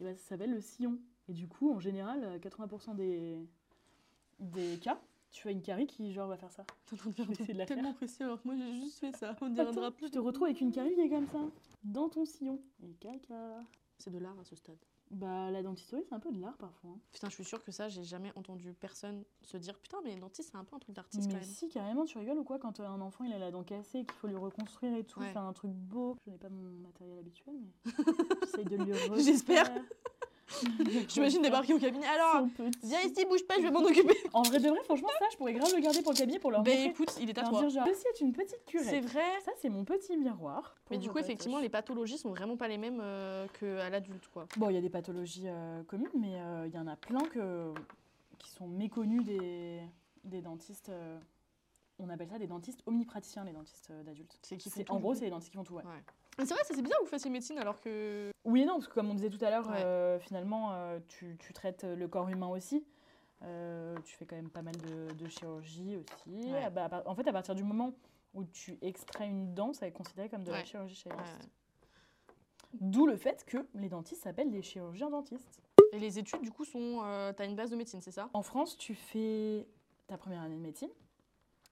Et 0.00 0.04
ben 0.04 0.16
ça 0.16 0.30
s'appelle 0.30 0.52
le 0.52 0.60
sillon. 0.60 0.98
Et 1.28 1.32
du 1.32 1.48
coup, 1.48 1.72
en 1.72 1.80
général, 1.80 2.22
euh, 2.24 2.38
80% 2.38 2.94
des, 2.96 3.38
des 4.38 4.78
cas, 4.78 5.00
tu 5.34 5.48
as 5.48 5.50
une 5.50 5.62
carie 5.62 5.86
qui 5.86 6.12
genre 6.12 6.28
va 6.28 6.36
faire 6.36 6.50
ça. 6.52 6.64
T'es 6.86 6.94
en 6.94 6.96
train 6.96 7.10
de 7.10 7.14
faire 7.14 7.24
Je 7.26 7.30
vais 7.30 7.34
essayer 7.34 7.52
de 7.54 7.58
la 7.58 7.66
tellement 7.66 7.92
précieux 7.92 8.24
alors 8.24 8.40
que 8.40 8.46
moi 8.48 8.56
j'ai 8.56 8.74
juste 8.80 8.98
fait 9.00 9.14
ça. 9.16 9.36
On 9.40 9.48
dirait 9.50 9.66
un 9.66 9.70
Attends, 9.70 9.80
drap. 9.80 9.96
tu 9.96 10.10
te 10.10 10.18
retrouves 10.18 10.44
avec 10.46 10.60
une 10.60 10.72
carie 10.72 10.94
qui 10.94 11.00
est 11.00 11.08
comme 11.10 11.26
ça, 11.26 11.40
dans 11.82 12.08
ton 12.08 12.24
sillon. 12.24 12.60
Et 12.82 12.92
caca. 12.94 13.60
C'est 13.98 14.10
de 14.10 14.18
l'art 14.18 14.38
à 14.40 14.44
ce 14.44 14.56
stade. 14.56 14.78
Bah 15.10 15.50
la 15.50 15.62
dentisterie 15.62 16.02
c'est 16.08 16.14
un 16.14 16.18
peu 16.20 16.32
de 16.32 16.40
l'art 16.40 16.56
parfois. 16.56 16.90
hein. 16.90 16.98
Putain, 17.12 17.28
je 17.28 17.34
suis 17.34 17.44
sûre 17.44 17.62
que 17.62 17.70
ça, 17.70 17.88
j'ai 17.88 18.02
jamais 18.04 18.32
entendu 18.36 18.72
personne 18.74 19.22
se 19.42 19.56
dire 19.58 19.78
Putain, 19.78 19.98
mais 20.02 20.16
dentiste, 20.16 20.50
c'est 20.52 20.56
un 20.56 20.64
peu 20.64 20.74
un 20.74 20.78
truc 20.78 20.96
d'artiste 20.96 21.26
quand 21.28 21.34
Mais 21.34 21.40
même. 21.40 21.48
si, 21.48 21.68
carrément, 21.68 22.04
tu 22.04 22.16
rigoles 22.18 22.38
ou 22.38 22.42
quoi 22.44 22.58
quand 22.58 22.80
euh, 22.80 22.86
un 22.86 23.00
enfant 23.00 23.22
il 23.24 23.32
a 23.32 23.38
la 23.38 23.50
dent 23.50 23.62
cassée 23.62 24.00
qu'il 24.04 24.12
faut 24.12 24.26
lui 24.28 24.36
reconstruire 24.36 24.94
et 24.96 25.04
tout, 25.04 25.20
Ouais. 25.20 25.32
faire 25.32 25.42
un 25.44 25.52
truc 25.52 25.70
beau. 25.72 26.16
Je 26.24 26.30
n'ai 26.30 26.38
pas 26.38 26.48
mon 26.48 26.70
matériel 26.80 27.18
habituel, 27.18 27.54
mais 27.60 27.92
j'essaye 28.42 28.64
de 28.64 28.76
lui 28.76 28.92
refaire. 28.92 29.16
J'espère. 29.18 29.70
J'imagine 31.08 31.42
débarquer 31.42 31.74
au 31.74 31.78
cabinet. 31.78 32.06
Alors, 32.06 32.46
viens 32.82 33.00
ici, 33.00 33.24
bouge 33.24 33.44
pas, 33.46 33.54
je 33.56 33.62
vais 33.62 33.70
m'en 33.70 33.80
occuper. 33.82 34.16
En 34.32 34.42
vrai 34.42 34.58
de 34.60 34.68
vrai, 34.68 34.78
franchement, 34.84 35.08
ça, 35.18 35.26
je 35.32 35.36
pourrais 35.36 35.52
grave 35.52 35.72
le 35.74 35.80
garder 35.80 36.02
pour 36.02 36.12
le 36.12 36.18
cabinet 36.18 36.38
pour 36.38 36.50
leur 36.50 36.60
montrer. 36.60 36.84
écoute, 36.84 37.16
il 37.20 37.28
est 37.30 37.38
à 37.38 37.42
toi. 37.44 37.60
dire 37.60 37.70
genre, 37.70 37.86
ceci 37.88 38.06
est 38.08 38.20
une 38.20 38.32
petite 38.32 38.60
C'est 38.66 38.70
curette. 38.78 39.04
vrai. 39.04 39.40
Ça, 39.44 39.52
c'est 39.60 39.68
mon 39.68 39.84
petit 39.84 40.16
miroir. 40.16 40.74
Mais 40.90 40.98
du 40.98 41.08
coup, 41.10 41.18
effectivement, 41.18 41.58
les 41.58 41.68
pathologies 41.68 42.18
sont 42.18 42.30
vraiment 42.30 42.56
pas 42.56 42.68
les 42.68 42.78
mêmes 42.78 43.00
euh, 43.02 43.46
qu'à 43.58 43.88
l'adulte, 43.90 44.28
quoi. 44.32 44.46
Bon, 44.56 44.70
il 44.70 44.74
y 44.74 44.78
a 44.78 44.80
des 44.82 44.90
pathologies 44.90 45.46
euh, 45.46 45.82
communes, 45.84 46.08
mais 46.18 46.34
euh, 46.36 46.66
il 46.66 46.74
y 46.74 46.78
en 46.78 46.86
a 46.86 46.96
plein 46.96 47.22
que, 47.22 47.72
qui 48.38 48.50
sont 48.50 48.68
méconnues 48.68 49.22
des, 49.22 49.80
des 50.24 50.40
dentistes. 50.42 50.90
On 51.98 52.08
appelle 52.08 52.28
ça 52.28 52.38
des 52.38 52.46
dentistes 52.46 52.82
omnipraticiens, 52.86 53.44
les 53.44 53.52
dentistes 53.52 53.90
euh, 53.90 54.02
d'adultes. 54.02 54.38
C'est 54.42 54.56
qui 54.56 54.70
En 54.88 54.98
gros, 54.98 55.14
c'est 55.14 55.24
les 55.24 55.30
dentistes 55.30 55.50
qui 55.50 55.56
font 55.56 55.64
tout, 55.64 55.74
ouais. 55.74 55.82
Mais 56.38 56.44
c'est 56.46 56.54
vrai, 56.54 56.64
ça, 56.64 56.74
c'est 56.74 56.82
bizarre 56.82 56.98
que 56.98 57.04
vous 57.04 57.10
fassiez 57.10 57.30
médecine 57.30 57.58
alors 57.58 57.80
que. 57.80 58.30
Oui 58.44 58.62
et 58.62 58.64
non, 58.64 58.74
parce 58.74 58.88
que 58.88 58.94
comme 58.94 59.08
on 59.10 59.14
disait 59.14 59.30
tout 59.30 59.42
à 59.44 59.50
l'heure, 59.50 59.68
Ouais. 59.68 59.76
euh, 59.76 60.18
finalement, 60.18 60.72
euh, 60.72 60.98
tu, 61.06 61.36
tu 61.38 61.52
traites 61.52 61.84
le 61.84 62.08
corps 62.08 62.28
humain 62.28 62.48
aussi. 62.48 62.84
Euh, 63.42 63.96
tu 64.04 64.16
fais 64.16 64.24
quand 64.26 64.36
même 64.36 64.50
pas 64.50 64.62
mal 64.62 64.74
de, 64.76 65.12
de 65.14 65.28
chirurgie 65.28 65.96
aussi. 65.96 66.52
Ouais. 66.52 66.62
Ah 66.64 66.70
bah, 66.70 67.02
en 67.06 67.14
fait, 67.14 67.26
à 67.28 67.32
partir 67.32 67.54
du 67.54 67.62
moment 67.62 67.92
où 68.32 68.44
tu 68.44 68.78
extrais 68.82 69.28
une 69.28 69.54
dent, 69.54 69.72
ça 69.72 69.86
est 69.86 69.92
considéré 69.92 70.28
comme 70.28 70.42
de 70.44 70.50
la 70.50 70.58
Ouais. 70.58 70.64
chirurgie 70.64 70.96
chez 70.96 71.08
les 71.10 71.14
Ouais. 71.14 71.22
dentistes. 71.22 71.50
D'où 72.80 73.06
le 73.06 73.16
fait 73.16 73.44
que 73.46 73.58
les 73.74 73.88
dentistes 73.88 74.22
s'appellent 74.24 74.50
des 74.50 74.62
chirurgiens 74.62 75.10
dentistes. 75.10 75.60
Et 75.92 76.00
les 76.00 76.18
études, 76.18 76.40
du 76.42 76.50
coup, 76.50 76.64
sont. 76.64 77.02
euh, 77.04 77.32
T'as 77.32 77.46
une 77.46 77.54
base 77.54 77.70
de 77.70 77.76
médecine, 77.76 78.00
c'est 78.00 78.10
ça? 78.10 78.28
En 78.32 78.42
France, 78.42 78.76
tu 78.76 78.94
fais 78.96 79.68
ta 80.08 80.18
première 80.18 80.42
année 80.42 80.56
de 80.56 80.60
médecine. 80.60 80.90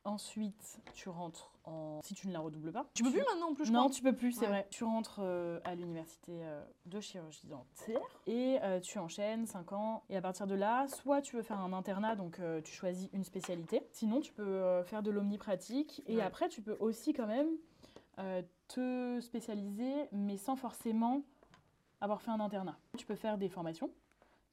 Ensuite, 0.05 0.81
tu 0.95 1.09
rentres 1.09 1.53
en... 1.65 2.01
Si 2.03 2.15
tu 2.15 2.27
ne 2.27 2.33
la 2.33 2.41
redoubles 2.41 2.73
pas. 2.73 2.87
Tu 2.95 3.05
peux 3.05 3.11
plus 3.13 3.21
maintenant 3.23 3.51
en 3.51 3.55
plus, 3.55 3.67
je 3.67 3.73
Non, 3.73 3.81
crois. 3.83 3.91
tu 3.93 4.03
peux 4.03 4.15
plus, 4.17 4.33
c'est 4.33 4.41
Ouais. 4.43 4.49
vrai. 4.49 4.67
Tu 4.71 4.83
rentres 4.83 5.21
euh, 5.23 5.61
à 5.65 5.77
l'université 5.77 6.33
euh, 6.43 6.61
de 6.87 7.01
chirurgie 7.01 7.47
dentaire 7.47 8.01
et 8.27 8.59
euh, 8.63 8.81
tu 8.81 8.99
enchaînes 8.99 9.47
5 9.47 9.73
ans. 9.73 10.03
Et 10.11 10.17
à 10.17 10.21
partir 10.21 10.49
de 10.49 10.57
là, 10.57 10.89
soit 10.89 11.23
tu 11.23 11.37
veux 11.37 11.43
faire 11.43 11.61
un 11.61 11.73
internat, 11.73 12.17
donc 12.17 12.41
tu 12.65 12.73
choisis 12.73 13.09
une 13.13 13.23
spécialité. 13.23 13.87
Sinon, 13.93 14.21
tu 14.21 14.33
peux 14.33 14.83
faire 14.85 15.03
de 15.05 15.11
l'omnipratique. 15.13 16.03
Et 16.09 16.17
Ouais. 16.17 16.23
après, 16.23 16.49
tu 16.49 16.63
peux 16.63 16.77
aussi 16.81 17.13
quand 17.13 17.27
même 17.29 17.49
te 18.69 19.21
spécialiser, 19.21 20.09
mais 20.11 20.37
sans 20.37 20.57
forcément 20.57 21.23
avoir 22.01 22.23
fait 22.23 22.31
un 22.33 22.41
internat. 22.41 22.77
Tu 22.99 23.07
peux 23.07 23.15
faire 23.15 23.39
des 23.39 23.49
formations 23.49 23.91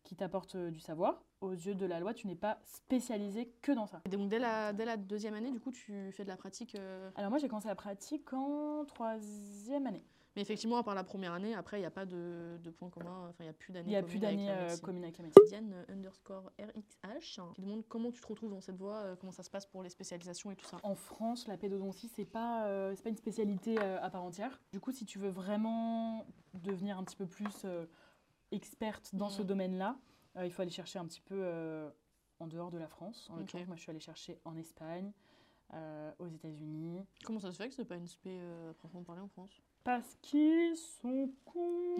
qui 0.03 0.15
t'apportent 0.15 0.57
du 0.57 0.79
savoir. 0.79 1.23
Aux 1.41 1.51
yeux 1.51 1.73
de 1.75 1.85
la 1.85 1.99
loi, 2.01 2.13
tu 2.13 2.27
n'es 2.27 2.35
pas 2.35 2.59
spécialisé 2.65 3.49
que 3.61 3.71
dans 3.71 3.85
ça. 3.87 4.01
Et 4.05 4.09
donc, 4.09 4.27
dès 4.29 4.39
la, 4.39 4.73
dès 4.73 4.83
la 4.85 4.97
deuxième 4.97 5.33
année, 5.35 5.51
du 5.51 5.59
coup, 5.61 5.71
tu 5.71 6.11
fais 6.11 6.23
de 6.23 6.29
la 6.29 6.35
pratique. 6.37 6.75
euh, 6.75 7.09
Alors 7.15 7.29
moi, 7.29 7.39
j'ai 7.39 7.47
commencé 7.47 7.67
la 7.69 7.75
pratique 7.75 8.33
en 8.33 8.83
troisième 8.85 9.87
année. 9.87 10.03
Mais 10.35 10.41
effectivement, 10.43 10.77
à 10.77 10.83
part 10.83 10.95
la 10.95 11.03
première 11.03 11.33
année, 11.33 11.55
après, 11.55 11.77
il 11.77 11.79
n'y 11.81 11.85
a 11.87 11.91
pas 11.91 12.05
de, 12.05 12.57
de 12.61 12.69
points 12.69 12.89
communs. 12.89 13.27
Enfin, 13.29 13.37
il 13.39 13.43
n'y 13.45 13.49
a 13.49 13.53
plus 13.53 13.71
d'années. 13.73 13.87
Il 13.87 13.91
n'y 13.91 13.95
a 13.95 14.03
plus 14.03 14.19
la 14.19 14.29
euh, 14.29 14.77
communes 14.77 15.03
avec 15.03 15.17
la 15.17 15.23
médecine. 15.23 15.43
Diane 15.47 15.73
euh, 15.73 15.93
underscore 15.93 16.51
RXH 16.59 17.39
qui 17.55 17.61
demande 17.61 17.83
comment 17.87 18.11
tu 18.11 18.21
te 18.21 18.27
retrouves 18.27 18.51
dans 18.51 18.61
cette 18.61 18.77
voie, 18.77 19.15
comment 19.19 19.31
ça 19.31 19.41
se 19.43 19.49
passe 19.49 19.65
pour 19.65 19.81
les 19.81 19.89
spécialisations 19.89 20.51
et 20.51 20.55
tout 20.55 20.65
ça. 20.65 20.77
En 20.83 20.93
France, 20.95 21.47
la 21.47 21.57
pédodontie, 21.57 22.09
c'est 22.15 22.25
pas, 22.25 22.67
euh, 22.67 22.95
pas 23.01 23.09
une 23.09 23.17
spécialité 23.17 23.77
euh, 23.79 23.97
à 24.01 24.09
part 24.09 24.23
entière. 24.23 24.59
Du 24.71 24.79
coup, 24.79 24.91
si 24.91 25.05
tu 25.05 25.17
veux 25.19 25.29
vraiment 25.29 26.25
devenir 26.53 26.97
un 26.99 27.03
petit 27.03 27.15
peu 27.17 27.25
plus 27.25 27.65
experte 28.51 29.15
dans 29.15 29.29
ce 29.29 29.41
Mhm. 29.41 29.47
domaine-là, 29.47 29.97
euh, 30.37 30.45
il 30.45 30.51
faut 30.51 30.61
aller 30.61 30.71
chercher 30.71 30.99
un 30.99 31.05
petit 31.05 31.21
peu 31.21 31.35
euh, 31.37 31.89
en 32.39 32.47
dehors 32.47 32.71
de 32.71 32.77
la 32.77 32.87
France. 32.87 33.27
En 33.29 33.33
Ok. 33.35 33.39
l'occurrence, 33.41 33.67
moi, 33.67 33.75
je 33.75 33.81
suis 33.81 33.89
allée 33.89 33.99
chercher 33.99 34.39
en 34.45 34.55
Espagne, 34.55 35.11
euh, 35.73 36.11
aux 36.19 36.27
États-Unis. 36.27 36.99
Comment 37.23 37.39
ça 37.39 37.51
se 37.51 37.57
fait 37.57 37.69
que 37.69 37.75
c'est 37.75 37.85
pas 37.85 37.95
une 37.97 38.07
spé 38.07 38.39
à 38.39 38.73
proprement 38.73 39.03
parler 39.03 39.21
en 39.21 39.27
France? 39.27 39.51
Parce 39.83 40.15
qu'ils 40.21 40.75
sont 40.77 41.31
cons. 41.45 41.95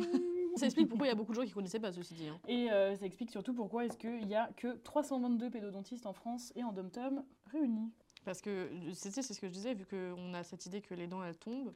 Ça 0.55 0.65
explique 0.65 0.87
pourquoi 0.89 1.07
il 1.07 1.09
y 1.09 1.13
a 1.13 1.15
beaucoup 1.15 1.31
de 1.31 1.37
gens 1.39 1.45
qui 1.45 1.51
connaissaient 1.51 1.79
pas 1.79 1.91
ceci 1.91 2.13
dit. 2.13 2.27
hein. 2.27 2.39
Et 2.47 2.67
ça 2.69 3.05
explique 3.05 3.31
surtout 3.31 3.53
pourquoi 3.53 3.85
est-ce 3.85 3.97
qu'il 3.97 4.27
y 4.27 4.35
a 4.35 4.51
que 4.57 4.75
322 4.77 5.49
pédodontistes 5.49 6.05
en 6.05 6.13
France 6.13 6.51
et 6.55 6.63
en 6.63 6.71
dom-tom 6.73 7.23
réunis. 7.51 7.91
Parce 8.25 8.41
que 8.41 8.69
c'est 8.93 9.11
c'est 9.11 9.21
ce 9.33 9.39
que 9.39 9.47
je 9.47 9.53
disais, 9.53 9.73
vu 9.73 9.85
qu'on 9.85 10.33
a 10.33 10.43
cette 10.43 10.65
idée 10.65 10.81
que 10.81 10.93
les 10.93 11.07
dents 11.07 11.23
elles 11.23 11.37
tombent, 11.37 11.73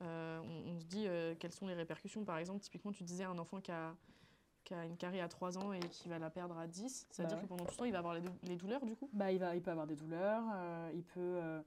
on, 0.00 0.42
on 0.66 0.78
se 0.80 0.86
dit 0.86 1.06
quelles 1.38 1.52
sont 1.52 1.66
les 1.66 1.74
répercussions. 1.74 2.24
Par 2.24 2.38
exemple, 2.38 2.60
typiquement, 2.60 2.92
tu 2.92 3.02
disais 3.04 3.24
un 3.24 3.38
enfant 3.38 3.60
qui 3.60 3.70
a, 3.72 3.94
qui 4.64 4.74
a 4.74 4.84
une 4.84 4.96
carie 4.96 5.20
à 5.20 5.28
3 5.28 5.58
ans 5.58 5.72
et 5.72 5.80
qui 5.80 6.08
va 6.08 6.18
la 6.18 6.30
perdre 6.30 6.56
à 6.58 6.66
10, 6.66 7.06
ça 7.10 7.22
veut 7.22 7.28
Bah 7.28 7.34
ouais. 7.36 7.42
que 7.42 7.46
pendant 7.46 7.64
tout 7.64 7.72
ce 7.72 7.78
temps, 7.78 7.84
il 7.84 7.92
va 7.92 7.98
avoir 7.98 8.14
les, 8.14 8.20
dou- 8.20 8.30
les 8.44 8.56
douleurs 8.56 8.84
du 8.84 8.94
coup? 8.96 9.08
Bah, 9.12 9.32
il, 9.32 9.38
va, 9.38 9.54
il 9.56 9.62
peut 9.62 9.70
avoir 9.70 9.86
des 9.86 9.96
douleurs, 9.96 10.42
euh, 10.54 10.90
il 10.94 11.02
peut 11.02 11.20
euh, 11.20 11.60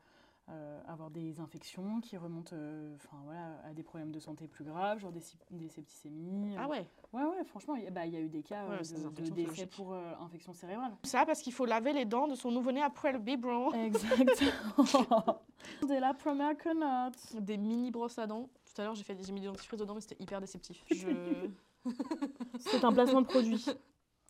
euh, 0.50 0.82
avoir 0.88 1.10
des 1.10 1.40
infections 1.40 2.00
qui 2.02 2.16
remontent 2.18 2.56
enfin, 2.96 3.18
voilà, 3.26 3.60
à 3.66 3.74
des 3.74 3.84
problèmes 3.84 4.12
de 4.12 4.20
santé 4.20 4.48
plus 4.48 4.64
graves, 4.64 5.00
genre 5.00 5.12
des, 5.12 5.22
des 5.52 5.68
septicémies. 5.70 6.56
Ah 6.58 6.68
ouais 6.68 6.86
Ouais, 7.14 7.24
ouais, 7.24 7.44
franchement, 7.46 7.76
il 7.76 7.84
y 7.84 7.88
a- 7.88 7.92
bah, 7.92 8.06
il 8.06 8.14
y 8.14 8.18
a 8.18 8.20
eu 8.22 8.30
des 8.30 8.44
cas 8.44 8.68
Ouais, 8.68 8.78
de- 8.80 9.10
de, 9.22 9.30
décès 9.32 9.66
pour 9.68 9.94
infection 9.94 10.54
cérébrale. 10.54 10.94
Ça 11.04 11.26
parce 11.26 11.42
qu'il 11.42 11.54
faut 11.54 11.66
laver 11.66 11.94
les 11.94 12.06
dents 12.06 12.28
de 12.28 12.36
son 12.36 12.52
nouveau-né 12.52 12.82
après 12.82 13.12
le 13.12 13.20
biberon. 13.20 13.72
Exactement. 13.74 15.42
C'est 15.88 16.00
la 16.00 16.14
première 16.14 16.58
connasse. 16.58 17.36
Des 17.40 17.58
mini 17.58 17.92
brosses 17.92 18.20
à 18.20 18.28
dents. 18.28 18.50
Tout 18.74 18.82
à 18.82 18.86
l'heure, 18.86 18.96
j'ai 18.96 19.04
fait 19.04 19.18
j'ai 19.26 19.32
mis 19.32 19.42
des 19.42 19.48
dentifrices 19.48 19.80
dedans, 19.80 19.96
mais 19.96 20.02
c'était 20.02 20.22
hyper 20.22 20.40
déceptif. 20.40 20.84
Je... 20.92 21.08
C'est 22.60 22.84
un 22.84 22.92
placement 22.94 23.22
de 23.22 23.28
produit. 23.28 23.64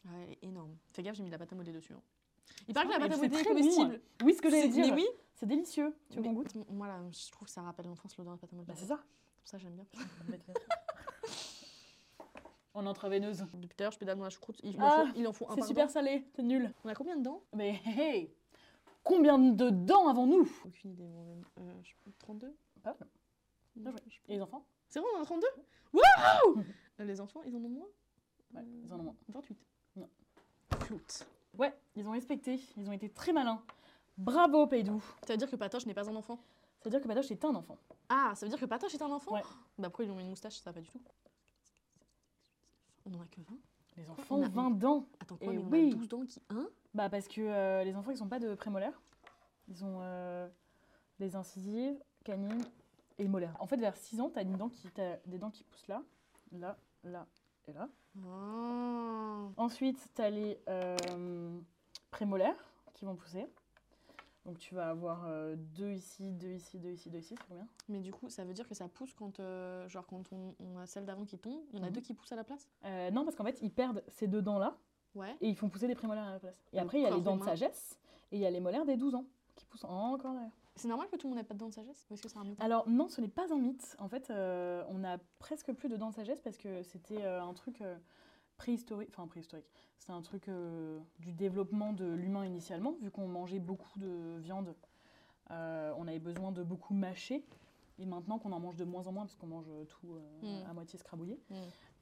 Ouais, 0.05 0.37
énorme. 0.41 0.75
Fais 0.91 1.03
gaffe, 1.03 1.15
j'ai 1.15 1.23
mis 1.23 1.29
de 1.29 1.33
la 1.33 1.39
pâte 1.39 1.51
à 1.53 1.55
modeler 1.55 1.73
dessus. 1.73 1.93
hein. 1.93 2.01
Il 2.67 2.73
paraît 2.73 2.85
que 2.87 2.91
la 2.91 2.97
Ah, 2.97 2.99
pâte 3.01 3.11
à 3.11 3.15
c'est 3.15 3.21
modeler 3.23 3.39
est 3.39 3.43
très 3.43 3.53
bon, 3.53 3.59
comestible. 3.61 4.01
Oui, 4.23 4.33
ce 4.33 4.41
que 4.41 4.49
j'allais 4.49 4.61
C'est- 4.63 4.69
dire. 4.69 4.85
Mais 4.95 5.01
oui. 5.01 5.07
C'est 5.33 5.45
délicieux. 5.47 5.93
Tu 6.09 6.17
veux 6.17 6.23
qu'on 6.23 6.33
goûte? 6.33 6.53
Moi, 6.69 6.87
là, 6.87 6.99
je 7.11 7.31
trouve 7.31 7.47
que 7.47 7.51
ça 7.53 7.61
rappelle 7.61 7.87
l'enfance, 7.87 8.15
l'odeur 8.17 8.33
de 8.33 8.37
la 8.37 8.41
pâte 8.41 8.53
à 8.53 8.55
modeler. 8.55 8.73
Bah, 8.73 8.79
c'est 8.79 8.87
ça. 8.87 8.95
Pour 8.97 9.47
ça, 9.47 9.57
j'aime 9.57 9.73
bien. 9.75 9.85
En 12.73 12.85
intraveineuse. 12.87 13.45
Depuis 13.53 13.69
tout 13.69 13.75
à 13.79 13.83
l'heure, 13.83 13.91
je 13.93 13.97
pédale 13.99 14.17
dans 14.17 14.25
la 14.25 14.29
choucroute. 14.29 14.59
Il, 14.61 14.75
Ah, 14.79 15.03
en 15.03 15.05
faut, 15.05 15.13
il 15.15 15.27
en 15.27 15.31
faut 15.33 15.45
un 15.49 15.53
C'est 15.55 15.59
par 15.61 15.67
super 15.69 15.85
dent. 15.87 15.93
salé, 15.93 16.25
c'est 16.35 16.43
nul. 16.43 16.73
On 16.83 16.89
a 16.89 16.93
combien 16.95 17.15
de 17.15 17.23
dents? 17.23 17.41
Mais 17.53 17.79
hey, 17.85 18.33
combien 19.01 19.39
de 19.39 19.69
dents 19.69 20.09
avons-nous? 20.09 20.49
Aucune 20.65 20.91
idée, 20.91 21.07
moi-même. 21.07 21.45
Euh, 21.59 21.73
je 21.83 21.89
sais 21.89 21.95
pas, 22.03 22.11
32 22.19 22.53
Pas 22.83 22.95
mal. 22.99 23.09
Bien 23.77 23.91
joué. 23.91 24.01
Et 24.27 24.35
les 24.35 24.41
enfants? 24.41 24.65
C'est 24.89 24.99
vrai, 24.99 25.07
on 25.15 25.19
en 25.19 25.21
a 25.21 25.25
32 25.25 25.47
Waouh 25.93 26.65
Les 26.99 27.19
enfants, 27.21 27.41
ils 27.45 27.55
en 27.55 27.59
ont 27.63 27.69
moins 27.69 27.87
Ouais, 28.53 28.61
ils 28.83 28.93
en 28.93 28.99
ont 28.99 29.03
moins. 29.03 29.15
28. 29.29 29.57
Non. 29.97 30.09
Flûte. 30.79 31.25
Ouais, 31.57 31.73
ils 31.95 32.07
ont 32.07 32.11
respecté, 32.11 32.59
ils 32.77 32.87
ont 32.89 32.93
été 32.93 33.09
très 33.09 33.33
malins. 33.33 33.61
Bravo, 34.17 34.65
Peidou. 34.67 35.03
Ça 35.27 35.33
veut 35.33 35.37
dire 35.37 35.49
que 35.49 35.55
Patoche 35.57 35.85
n'est 35.85 35.93
pas 35.93 36.09
un 36.09 36.15
enfant 36.15 36.37
Ça 36.79 36.85
veut 36.85 36.89
dire 36.91 37.01
que 37.01 37.07
Patoche 37.07 37.31
est 37.31 37.43
un 37.43 37.53
enfant. 37.55 37.77
Ah, 38.07 38.31
ça 38.35 38.45
veut 38.45 38.49
dire 38.49 38.59
que 38.59 38.65
Patoche 38.65 38.93
est 38.93 39.01
un 39.01 39.11
enfant 39.11 39.33
Ouais. 39.33 39.41
Bah 39.77 39.89
pourquoi 39.89 40.05
ils 40.05 40.11
ont 40.11 40.15
mis 40.15 40.23
une 40.23 40.29
moustache? 40.29 40.55
Ça 40.59 40.69
va 40.69 40.73
pas 40.75 40.81
du 40.81 40.87
tout. 40.89 41.01
On 43.05 43.13
en 43.13 43.21
a 43.21 43.25
que 43.25 43.41
20 43.41 43.55
Les 43.97 44.09
on 44.09 44.13
enfants 44.13 44.41
a 44.41 44.45
ont 44.45 44.49
20 44.49 44.71
dents. 44.71 45.05
Attends, 45.19 45.35
quoi, 45.37 45.47
Eh 45.53 45.57
mais 45.57 45.63
on 45.63 45.69
oui. 45.69 45.91
a 45.91 45.95
12 45.95 46.07
dents 46.07 46.25
qui... 46.25 46.41
Hein? 46.49 46.67
Bah 46.93 47.09
parce 47.09 47.27
que 47.27 47.41
euh, 47.41 47.83
les 47.83 47.95
enfants, 47.95 48.11
ils 48.11 48.23
ont 48.23 48.27
pas 48.29 48.39
de 48.39 48.55
prémolaires. 48.55 49.01
Ils 49.67 49.83
ont 49.83 49.99
euh, 50.01 50.47
des 51.19 51.35
incisives, 51.35 52.01
canines 52.23 52.63
et 53.17 53.27
molaires. 53.27 53.55
En 53.59 53.67
fait, 53.67 53.77
vers 53.77 53.95
6 53.97 54.21
ans, 54.21 54.29
t'as 54.29 54.43
une 54.43 54.55
dent 54.57 54.69
qui, 54.69 54.87
t'as 54.91 55.17
des 55.25 55.37
dents 55.37 55.51
qui 55.51 55.63
poussent 55.63 55.87
là, 55.87 56.01
là, 56.53 56.77
là 57.09 57.25
et 57.67 57.73
là. 57.73 57.87
Ah. 58.25 59.47
Ensuite, 59.57 59.97
tu 60.15 60.21
as 60.21 60.29
les 60.29 60.59
euh, 60.69 61.59
prémolaires 62.11 62.71
qui 62.93 63.05
vont 63.05 63.15
pousser. 63.15 63.45
Donc 64.45 64.59
tu 64.59 64.75
vas 64.75 64.89
avoir 64.89 65.23
euh, 65.25 65.55
deux 65.57 65.91
ici, 65.93 66.31
deux 66.31 66.49
ici, 66.51 66.77
deux 66.77 66.91
ici, 66.91 67.09
deux 67.09 67.17
ici, 67.17 67.35
c'est 67.35 67.47
combien? 67.47 67.67
Mais 67.89 67.99
du 67.99 68.11
coup, 68.13 68.29
ça 68.29 68.43
veut 68.45 68.53
dire 68.53 68.67
que 68.69 68.75
ça 68.75 68.87
pousse 68.87 69.11
quand, 69.15 69.39
euh, 69.39 69.87
genre, 69.89 70.05
quand 70.05 70.21
on, 70.31 70.53
on 70.59 70.77
a 70.77 70.85
celle 70.85 71.05
d'avant 71.05 71.25
qui 71.25 71.39
tombe, 71.39 71.61
il 71.73 71.79
y 71.79 71.81
en 71.81 71.83
a 71.83 71.87
Mhm. 71.87 71.93
deux 71.93 72.01
qui 72.01 72.13
poussent 72.13 72.31
à 72.31 72.35
la 72.35 72.43
place? 72.43 72.69
Euh, 72.85 73.09
Non, 73.09 73.23
parce 73.25 73.35
qu'en 73.35 73.43
fait, 73.43 73.57
ils 73.63 73.71
perdent 73.71 74.03
ces 74.07 74.27
deux 74.27 74.43
dents-là 74.43 74.77
Ouais. 75.15 75.35
et 75.41 75.49
ils 75.49 75.55
font 75.55 75.67
pousser 75.69 75.87
des 75.87 75.95
prémolaires 75.95 76.25
à 76.25 76.31
la 76.33 76.39
place. 76.39 76.55
Et 76.73 76.77
Donc, 76.77 76.85
après, 76.85 76.99
il 76.99 77.03
y 77.03 77.07
a 77.07 77.09
les 77.09 77.21
dents 77.21 77.37
de 77.37 77.43
sagesse 77.43 77.97
et 78.31 78.35
il 78.37 78.41
y 78.41 78.45
a 78.45 78.51
les 78.51 78.59
molaires 78.59 78.85
des 78.85 78.97
12 78.97 79.15
ans 79.15 79.25
qui 79.55 79.65
poussent 79.65 79.83
encore 79.85 80.33
derrière. 80.33 80.51
C'est 80.75 80.87
normal 80.89 81.07
que 81.09 81.15
tout 81.15 81.27
le 81.27 81.29
monde 81.29 81.37
n'ait 81.39 81.47
pas 81.47 81.53
de 81.53 81.59
dents 81.59 81.69
de 81.69 81.73
sagesse 81.73 82.05
Ou 82.09 82.13
est-ce 82.13 82.21
que 82.23 82.27
c'est 82.29 82.37
un 82.37 82.43
mythe? 82.43 82.61
Alors 82.61 82.87
non, 82.89 83.07
ce 83.07 83.21
n'est 83.21 83.29
pas 83.29 83.53
un 83.53 83.57
mythe. 83.57 83.95
En 83.99 84.09
fait, 84.09 84.29
euh, 84.29 84.83
on 84.89 85.03
a 85.05 85.17
presque 85.39 85.71
plus 85.73 85.87
de 85.87 85.95
dents 85.95 86.09
de 86.09 86.15
sagesse 86.15 86.41
parce 86.41 86.57
que 86.57 86.83
c'était 86.83 87.23
euh, 87.23 87.41
un 87.41 87.53
truc 87.53 87.81
euh, 87.81 87.95
préhistorique. 88.57 89.09
Enfin, 89.11 89.27
préhistorique. 89.27 89.65
C'était 89.97 90.11
un 90.11 90.21
truc 90.21 90.49
du 91.19 91.31
développement 91.31 91.93
de 91.93 92.05
l'humain 92.05 92.45
initialement, 92.45 92.93
vu 93.01 93.09
qu'on 93.09 93.27
mangeait 93.27 93.59
beaucoup 93.59 93.97
de 93.97 94.37
viande. 94.39 94.75
on 95.49 96.07
avait 96.07 96.19
besoin 96.19 96.51
de 96.51 96.61
beaucoup 96.63 96.93
mâcher. 96.93 97.43
Et 97.97 98.05
maintenant 98.05 98.37
qu'on 98.39 98.51
en 98.51 98.59
mange 98.59 98.75
de 98.75 98.83
moins 98.83 99.07
en 99.07 99.13
moins, 99.13 99.23
parce 99.23 99.37
qu'on 99.37 99.47
mange 99.47 99.69
tout 99.87 100.15
euh, 100.15 100.61
Mm. 100.65 100.69
à 100.69 100.73
moitié 100.73 100.99
scrabouillé, 100.99 101.39
Mm. 101.49 101.55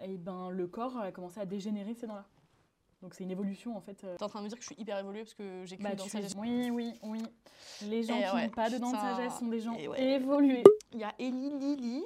et 0.06 0.18
ben 0.18 0.50
le 0.50 0.66
corps 0.68 0.98
a 0.98 1.12
commencé 1.12 1.40
à 1.40 1.46
dégénérer 1.46 1.94
ces 1.94 2.08
dents-là. 2.08 2.26
Donc 3.04 3.14
c'est 3.14 3.24
une 3.24 3.32
évolution 3.32 3.76
en 3.78 3.82
fait. 3.82 4.04
euh, 4.04 4.16
T'es 4.18 4.24
en 4.24 4.30
train 4.30 4.40
de 4.40 4.46
me 4.46 4.50
dire 4.50 4.58
que 4.58 4.64
je 4.64 4.68
suis 4.70 4.82
hyper 4.82 4.98
évoluée 4.98 5.22
parce 5.24 5.34
que 5.36 5.66
j'ai 5.66 5.78
que 5.78 5.84
bah, 5.84 5.96
tu 5.96 6.06
es- 6.06 6.10
sagesse. 6.10 6.36
Oui, 6.38 6.70
oui, 6.72 6.94
oui. 7.04 7.22
Les 7.84 8.02
gens 8.02 8.16
Eh 8.18 8.24
qui 8.30 8.36
ouais, 8.36 8.44
n'ont 8.46 8.50
pas 8.50 8.70
de 8.70 8.78
dents 8.78 8.92
de 8.92 8.96
sagesse 8.98 9.38
sont 9.38 9.48
des 9.48 9.60
gens 9.60 9.76
Eh 9.78 9.88
ouais. 9.90 10.02
évolués. 10.16 10.64
Il 10.94 11.00
y 11.00 11.04
a 11.04 11.14
Ellie 11.20 11.52
Lily 11.60 12.04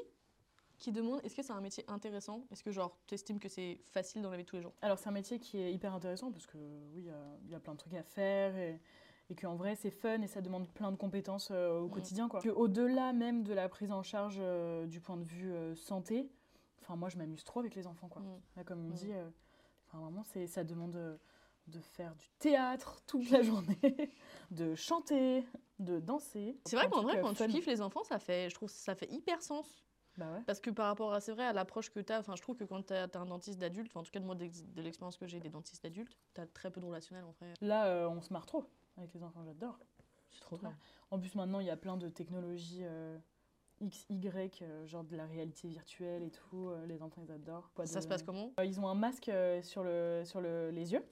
qui 0.79 0.91
demande 0.91 1.21
est-ce 1.23 1.35
que 1.35 1.43
c'est 1.43 1.53
un 1.53 1.61
métier 1.61 1.83
intéressant? 1.87 2.41
Est-ce 2.51 2.63
que 2.63 2.71
genre 2.71 2.97
tu 3.07 3.13
estimes 3.15 3.39
que 3.39 3.47
c'est 3.49 3.79
facile 3.91 4.21
dans 4.23 4.31
la 4.31 4.37
vie 4.37 4.43
de 4.43 4.49
tous 4.49 4.55
les 4.57 4.61
jours 4.63 4.73
Alors 4.81 4.97
c'est 4.97 5.07
un 5.07 5.11
métier 5.13 5.39
qui 5.39 5.59
est 5.59 5.71
hyper 5.71 5.93
intéressant 5.93 6.31
parce 6.31 6.45
que 6.47 6.57
oui, 6.93 7.01
il 7.01 7.05
y 7.05 7.09
a- 7.09 7.37
il 7.45 7.51
y, 7.51 7.55
a 7.55 7.59
plein 7.59 7.73
de 7.73 7.77
trucs 7.79 7.93
à 7.93 8.03
faire 8.03 8.55
et, 8.57 8.79
et 9.29 9.35
qu'en 9.35 9.55
vrai 9.55 9.75
c'est 9.75 9.91
fun 9.91 10.21
et 10.21 10.27
ça 10.27 10.41
demande 10.41 10.67
plein 10.69 10.91
de 10.91 10.97
compétences 10.97 11.49
euh, 11.51 11.79
au 11.79 11.87
Mm. 11.87 11.91
quotidien. 11.91 12.27
Quoi. 12.27 12.41
Que 12.41 12.49
au-delà 12.49 13.13
même 13.13 13.43
de 13.43 13.53
la 13.53 13.69
prise 13.69 13.91
en 13.91 14.01
charge 14.01 14.37
euh, 14.39 14.87
du 14.87 14.99
point 14.99 15.17
de 15.17 15.23
vue 15.23 15.53
santé, 15.75 16.27
enfin 16.81 16.95
moi 16.95 17.09
je 17.09 17.17
m'amuse 17.17 17.43
trop 17.43 17.59
avec 17.59 17.75
les 17.75 17.85
enfants. 17.85 18.07
Quoi. 18.07 18.21
Mm. 18.23 18.39
Là, 18.55 18.63
comme 18.63 18.83
on 18.85 18.89
Mm. 18.89 18.93
dit, 18.93 19.11
enfin, 19.87 19.99
vraiment 19.99 20.23
c'est, 20.23 20.47
ça 20.47 20.63
demande 20.63 20.95
euh, 20.95 21.17
de 21.67 21.79
faire 21.79 22.15
du 22.15 22.27
théâtre 22.39 23.01
toute 23.07 23.29
la 23.29 23.41
journée, 23.41 23.77
de 24.51 24.75
chanter, 24.75 25.43
de 25.79 25.99
danser. 25.99 26.59
C'est 26.65 26.75
vrai 26.75 26.89
qu'en 26.89 27.01
vrai 27.01 27.17
euh, 27.17 27.21
quand 27.21 27.35
fun. 27.35 27.45
tu 27.45 27.51
kiffes 27.51 27.67
les 27.67 27.81
enfants, 27.81 28.03
ça 28.03 28.19
fait 28.19 28.49
je 28.49 28.55
trouve 28.55 28.69
ça 28.69 28.95
fait 28.95 29.11
hyper 29.11 29.41
sens. 29.41 29.83
Bah 30.17 30.31
ouais. 30.33 30.41
Parce 30.47 30.59
que 30.59 30.71
par 30.71 30.87
rapport 30.87 31.13
à, 31.13 31.21
c'est 31.21 31.31
vrai, 31.31 31.45
à 31.45 31.53
l'approche 31.53 31.91
que 31.91 31.99
tu 31.99 32.11
as, 32.11 32.23
je 32.23 32.41
trouve 32.41 32.55
que 32.55 32.63
quand 32.63 32.81
tu 32.87 32.93
as, 32.93 33.07
un 33.13 33.25
dentiste 33.27 33.59
d'adulte, 33.59 33.95
en 33.95 34.01
tout 34.01 34.09
cas 34.09 34.19
de 34.19 34.25
moi, 34.25 34.33
de 34.33 34.81
l'expérience 34.81 35.15
que 35.15 35.27
j'ai 35.27 35.39
des 35.39 35.49
dentistes 35.49 35.83
d'adultes, 35.83 36.17
tu 36.33 36.41
as 36.41 36.47
très 36.47 36.71
peu 36.71 36.81
de 36.81 36.85
relationnel 36.85 37.23
en 37.23 37.31
vrai. 37.31 37.53
Là 37.61 37.85
euh, 37.85 38.09
on 38.09 38.21
se 38.21 38.33
marre 38.33 38.47
trop 38.47 38.65
avec 38.97 39.13
les 39.13 39.21
enfants, 39.21 39.43
j'adore. 39.45 39.77
C'est 40.31 40.39
trop 40.39 40.57
Trop 40.57 40.67
bien. 40.67 40.77
En 41.11 41.19
plus, 41.19 41.35
maintenant, 41.35 41.59
il 41.59 41.67
y 41.67 41.69
a 41.69 41.77
plein 41.77 41.97
de 41.97 42.09
technologies 42.09 42.81
euh, 42.81 43.17
XY, 43.81 44.29
euh, 44.63 44.85
genre 44.87 45.03
de 45.03 45.15
la 45.15 45.25
réalité 45.25 45.67
virtuelle 45.67 46.23
et 46.23 46.31
tout. 46.31 46.69
euh, 46.69 46.85
les 46.87 47.01
enfants, 47.01 47.21
ils 47.23 47.31
adorent. 47.31 47.69
Pas 47.75 47.85
Ça 47.85 47.99
de- 47.99 48.03
se 48.03 48.07
passe 48.07 48.23
comment? 48.23 48.51
Euh, 48.59 48.65
Ils 48.65 48.79
ont 48.79 48.87
un 48.87 48.95
masque 48.95 49.29
sur, 49.61 49.83
le, 49.83 50.23
sur 50.25 50.41
le- 50.41 50.71
les 50.71 50.93
yeux. 50.93 51.03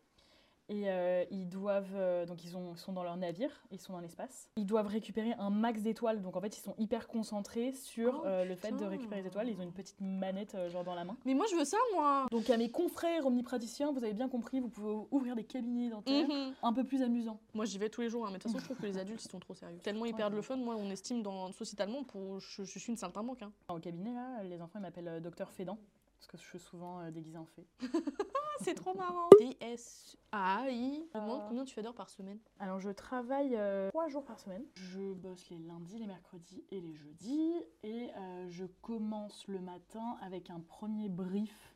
Et 0.67 0.89
euh, 0.89 1.23
ils 1.29 1.47
doivent. 1.47 1.93
euh, 1.95 2.25
donc, 2.25 2.43
ils, 2.43 2.57
ont, 2.57 2.73
ils 2.73 2.77
sont 2.79 2.91
dans 2.91 3.03
leur 3.03 3.17
navire, 3.17 3.51
ils 3.71 3.79
sont 3.79 3.93
dans 3.93 3.99
l'espace. 3.99 4.49
Ils 4.57 4.65
doivent 4.65 4.87
récupérer 4.87 5.33
un 5.37 5.51
max 5.51 5.81
d'étoiles. 5.83 6.21
Donc, 6.23 6.35
en 6.35 6.41
fait, 6.41 6.57
ils 6.57 6.61
sont 6.61 6.73
hyper 6.79 7.07
concentrés 7.07 7.71
sur 7.71 8.21
Oh, 8.23 8.25
euh, 8.27 8.45
le 8.45 8.55
fait 8.55 8.71
de 8.71 8.83
récupérer 8.83 9.21
les 9.21 9.27
étoiles. 9.27 9.49
Ils 9.49 9.59
ont 9.59 9.63
une 9.63 9.71
petite 9.73 10.01
manette, 10.01 10.57
genre 10.69 10.83
dans 10.83 10.95
la 10.95 11.05
main. 11.05 11.17
Mais 11.25 11.35
moi, 11.35 11.45
je 11.51 11.55
veux 11.55 11.65
ça, 11.65 11.77
moi 11.93 12.25
Donc, 12.31 12.49
à 12.49 12.57
mes 12.57 12.71
confrères 12.71 13.25
omnipraticiens, 13.27 13.91
vous 13.91 14.03
avez 14.03 14.13
bien 14.13 14.27
compris, 14.27 14.59
vous 14.59 14.69
pouvez 14.69 15.05
ouvrir 15.11 15.35
des 15.35 15.43
cabinets 15.43 15.89
dentaires 15.89 16.27
Mhm. 16.27 16.53
un 16.63 16.73
peu 16.73 16.83
plus 16.83 17.03
amusants. 17.03 17.39
Moi, 17.53 17.65
j'y 17.65 17.77
vais 17.77 17.89
tous 17.89 18.01
les 18.01 18.09
jours, 18.09 18.25
hein, 18.25 18.29
mais 18.31 18.37
de 18.39 18.43
toute 18.43 18.51
façon, 18.51 18.59
je 18.59 18.65
trouve 18.65 18.77
que 18.77 18.87
les 18.87 18.97
adultes, 18.97 19.23
ils 19.23 19.29
sont 19.29 19.39
trop 19.39 19.53
sérieux. 19.53 19.77
Tellement 19.83 20.05
ils 20.05 20.15
perdent 20.15 20.33
le 20.33 20.41
fun, 20.41 20.55
moi, 20.57 20.75
on 20.75 20.89
estime 20.89 21.21
dans, 21.21 21.51
sociétalement, 21.51 22.03
pour, 22.03 22.39
je, 22.39 22.63
je 22.63 22.79
suis 22.79 22.91
une 22.91 22.97
saltimbanque. 22.97 23.43
Hein. 23.43 23.51
Au 23.69 23.77
cabinet, 23.79 24.13
là, 24.13 24.43
les 24.43 24.59
enfants 24.61 24.79
ils 24.79 24.81
m'appellent 24.81 25.21
docteur 25.21 25.51
Fédant. 25.51 25.77
Parce 26.17 26.27
que 26.27 26.37
je 26.37 26.43
suis 26.43 26.59
souvent 26.59 27.11
déguisée 27.11 27.37
en 27.37 27.45
fée. 27.45 27.67
C'est 28.61 28.73
trop 28.75 28.93
marrant. 28.95 29.29
DSAI. 29.39 31.07
Je 31.13 31.17
me 31.17 31.23
demande 31.23 31.41
Euh. 31.41 31.47
combien 31.47 31.65
tu 31.65 31.73
fais 31.73 31.81
d'heures 31.81 31.93
par 31.95 32.09
semaine 32.09 32.39
Alors, 32.59 32.79
je 32.79 32.89
travaille 32.89 33.55
euh, 33.55 33.89
trois 33.89 34.07
jours 34.07 34.23
par 34.23 34.39
semaine. 34.39 34.63
Je 34.75 35.13
bosse 35.13 35.49
les 35.49 35.57
lundis, 35.59 35.97
les 35.99 36.07
mercredis 36.07 36.63
et 36.71 36.79
les 36.79 36.93
jeudis. 36.95 37.53
Et 37.83 38.09
euh, 38.15 38.49
je 38.49 38.65
commence 38.81 39.47
le 39.47 39.59
matin 39.59 40.17
avec 40.21 40.49
un 40.49 40.59
premier 40.61 41.09
brief 41.09 41.73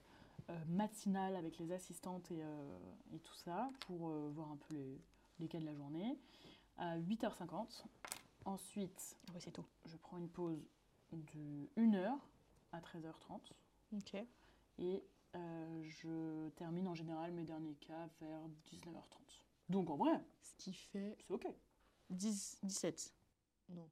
euh, 0.49 0.57
matinal 0.67 1.35
avec 1.35 1.57
les 1.59 1.71
assistantes 1.71 2.31
et, 2.31 2.41
euh, 2.41 2.77
et 3.13 3.19
tout 3.19 3.35
ça 3.35 3.69
pour 3.81 4.09
euh, 4.09 4.29
voir 4.33 4.49
un 4.51 4.57
peu 4.57 4.73
les, 4.75 4.99
les 5.39 5.47
cas 5.47 5.59
de 5.59 5.65
la 5.65 5.73
journée. 5.75 6.17
À 6.77 6.97
8h50. 6.97 7.83
Ensuite, 8.45 9.17
Ah 9.27 9.31
oui, 9.35 9.41
c'est 9.41 9.51
tout. 9.51 9.65
je 9.85 9.97
prends 9.97 10.17
une 10.17 10.29
pause 10.29 10.65
de 11.11 11.67
1h 11.77 12.17
à 12.71 12.79
13h30. 12.79 13.41
Ok. 13.95 14.15
Et 14.79 15.03
euh, 15.35 15.81
je 15.83 16.49
termine 16.49 16.87
en 16.87 16.95
général 16.95 17.31
mes 17.31 17.43
derniers 17.43 17.75
cas 17.75 18.07
vers 18.19 18.47
19h30. 18.71 19.43
Donc 19.69 19.89
en 19.89 19.97
vrai, 19.97 20.23
Ce 20.41 20.55
qui 20.55 20.73
fait 20.73 21.15
c'est 21.19 21.33
ok. 21.33 21.47
10, 22.09 22.59
17. 22.63 23.13
Non. 23.69 23.89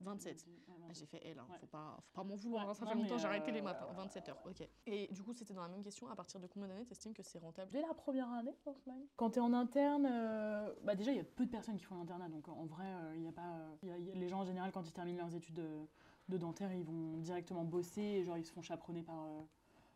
27. 0.00 0.46
Ah, 0.68 0.92
j'ai 0.92 1.06
fait 1.06 1.24
L, 1.24 1.38
hein. 1.38 1.46
Ouais. 1.50 1.56
faut 1.58 1.66
pas, 1.66 1.96
faut 2.04 2.12
pas 2.12 2.24
m'en 2.24 2.34
vouloir, 2.34 2.64
Ouais, 2.64 2.70
hein, 2.70 2.74
ça 2.74 2.84
non, 2.84 2.90
fait 2.90 2.96
longtemps, 2.98 3.14
mais, 3.14 3.20
j'ai 3.20 3.26
arrêté 3.26 3.52
les 3.52 3.60
euh, 3.60 3.62
maths, 3.62 3.78
hein, 3.80 3.86
ouais, 3.86 3.90
ouais, 3.92 4.02
27 4.04 4.28
heures, 4.28 4.38
ok. 4.44 4.68
Et 4.86 5.06
du 5.12 5.22
coup, 5.22 5.32
c'était 5.32 5.54
dans 5.54 5.62
la 5.62 5.68
même 5.68 5.82
question, 5.82 6.08
à 6.10 6.16
partir 6.16 6.40
de 6.40 6.46
combien 6.46 6.68
d'années 6.68 6.84
t'estimes 6.84 7.14
que 7.14 7.22
c'est 7.22 7.38
rentable? 7.38 7.70
Dès 7.72 7.80
la 7.80 7.94
première 7.94 8.30
année, 8.32 8.52
je 8.54 8.60
pense 8.62 8.84
même. 8.86 9.06
Quand 9.16 9.30
tu 9.30 9.38
es 9.38 9.40
en 9.42 9.52
interne, 9.54 10.06
euh, 10.10 10.74
bah 10.82 10.94
déjà, 10.94 11.12
il 11.12 11.16
y 11.16 11.20
a 11.20 11.24
peu 11.24 11.46
de 11.46 11.50
personnes 11.50 11.76
qui 11.76 11.84
font 11.84 11.96
l'internat. 11.96 12.28
Donc 12.28 12.48
en 12.48 12.66
vrai, 12.66 12.86
il 13.14 13.22
y 13.22 13.28
a 13.28 13.32
pas. 13.32 13.56
euh, 13.56 13.76
y 13.84 13.90
a- 13.90 13.98
y 13.98 14.10
a- 14.10 14.14
les 14.14 14.28
gens, 14.28 14.40
en 14.40 14.44
général, 14.44 14.72
quand 14.72 14.86
ils 14.86 14.92
terminent 14.92 15.18
leurs 15.18 15.34
études 15.34 15.54
de, 15.54 15.86
de 16.28 16.36
dentaire, 16.38 16.72
ils 16.74 16.84
vont 16.84 17.16
directement 17.18 17.64
bosser. 17.64 18.02
Et 18.02 18.24
genre, 18.24 18.36
ils 18.36 18.44
se 18.44 18.52
font 18.52 18.62
chaperonner 18.62 19.02
par, 19.02 19.24
euh, 19.24 19.42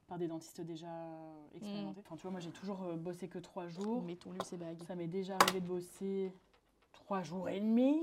par 0.08 0.18
des 0.18 0.26
dentistes 0.26 0.62
déjà 0.62 0.88
euh, 0.88 1.46
expérimentés. 1.54 2.00
Enfin, 2.00 2.16
tu 2.16 2.22
vois, 2.22 2.30
moi, 2.32 2.40
j'ai 2.40 2.50
toujours 2.50 2.82
euh, 2.82 2.96
bossé 2.96 3.28
que 3.28 3.38
trois 3.38 3.68
jours. 3.68 4.02
Mettons-lui 4.02 4.40
ses 4.44 4.56
bagues. 4.56 4.82
Ça 4.86 4.94
m'est 4.96 5.06
déjà 5.06 5.36
arrivé 5.36 5.60
de 5.60 5.66
bosser 5.66 6.32
trois 6.92 7.22
jours 7.22 7.48
et 7.48 7.60
demi. 7.60 8.02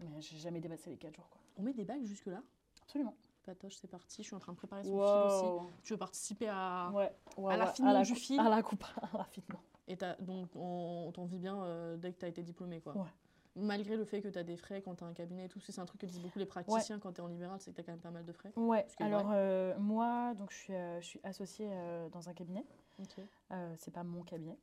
Mais 0.00 0.20
j'ai 0.20 0.36
jamais 0.36 0.60
dépassé 0.60 0.90
les 0.90 0.96
quatre 0.96 1.14
jours, 1.14 1.28
quoi. 1.30 1.40
On 1.56 1.62
met 1.62 1.72
des 1.72 1.84
bagues 1.84 2.04
jusque-là? 2.04 2.42
Absolument. 2.82 3.14
Patoche, 3.44 3.76
c'est 3.76 3.88
parti, 3.88 4.22
je 4.22 4.28
suis 4.28 4.36
en 4.36 4.38
train 4.38 4.52
de 4.52 4.56
préparer 4.56 4.84
son 4.84 4.90
fil 4.90 5.26
aussi. 5.26 5.44
Wow. 5.44 5.70
Tu 5.82 5.92
veux 5.92 5.98
participer 5.98 6.48
à... 6.48 6.90
Ouais, 6.92 7.12
ouais, 7.36 7.54
à 7.54 7.56
l'affinement 7.56 7.92
la 7.92 8.02
du 8.02 8.14
fil? 8.14 8.38
À 8.38 8.48
la 8.48 8.62
coupe, 8.62 8.84
à 9.14 9.18
l'affinement. 9.18 9.60
Et 9.88 9.96
donc, 10.20 10.48
on, 10.54 11.04
on 11.08 11.12
t'en 11.12 11.24
vit 11.24 11.38
bien 11.38 11.60
euh, 11.62 11.96
dès 11.96 12.12
que 12.12 12.20
tu 12.20 12.24
as 12.24 12.28
été 12.28 12.42
diplômé, 12.42 12.80
quoi. 12.80 12.96
Ouais. 12.96 13.10
Malgré 13.54 13.96
le 13.96 14.04
fait 14.04 14.22
que 14.22 14.28
tu 14.28 14.38
as 14.38 14.44
des 14.44 14.56
frais 14.56 14.80
quand 14.80 14.94
tu 14.94 15.04
as 15.04 15.06
un 15.06 15.12
cabinet 15.12 15.44
et 15.44 15.48
tout, 15.48 15.60
c'est 15.60 15.78
un 15.78 15.84
truc 15.84 16.00
que 16.00 16.06
disent 16.06 16.20
beaucoup 16.20 16.38
les 16.38 16.46
praticiens 16.46 16.98
quand 16.98 17.12
tu 17.12 17.20
es 17.20 17.24
en 17.24 17.26
libéral, 17.28 17.60
c'est 17.60 17.70
que 17.70 17.76
tu 17.76 17.80
as 17.82 17.84
quand 17.84 17.92
même 17.92 18.00
pas 18.00 18.10
mal 18.10 18.24
de 18.24 18.32
frais. 18.32 18.50
Ouais, 18.56 18.86
alors 18.98 19.30
euh, 19.32 19.76
moi, 19.78 20.32
donc, 20.34 20.50
je, 20.52 20.56
suis, 20.56 20.74
euh, 20.74 21.00
je 21.02 21.06
suis 21.06 21.20
associée 21.22 21.68
euh, 21.70 22.08
dans 22.08 22.28
un 22.30 22.32
cabinet. 22.34 22.64
Ok. 22.98 23.16
Euh, 23.50 23.74
c'est 23.76 23.90
pas 23.92 24.04
mon 24.04 24.22
cabinet. 24.22 24.58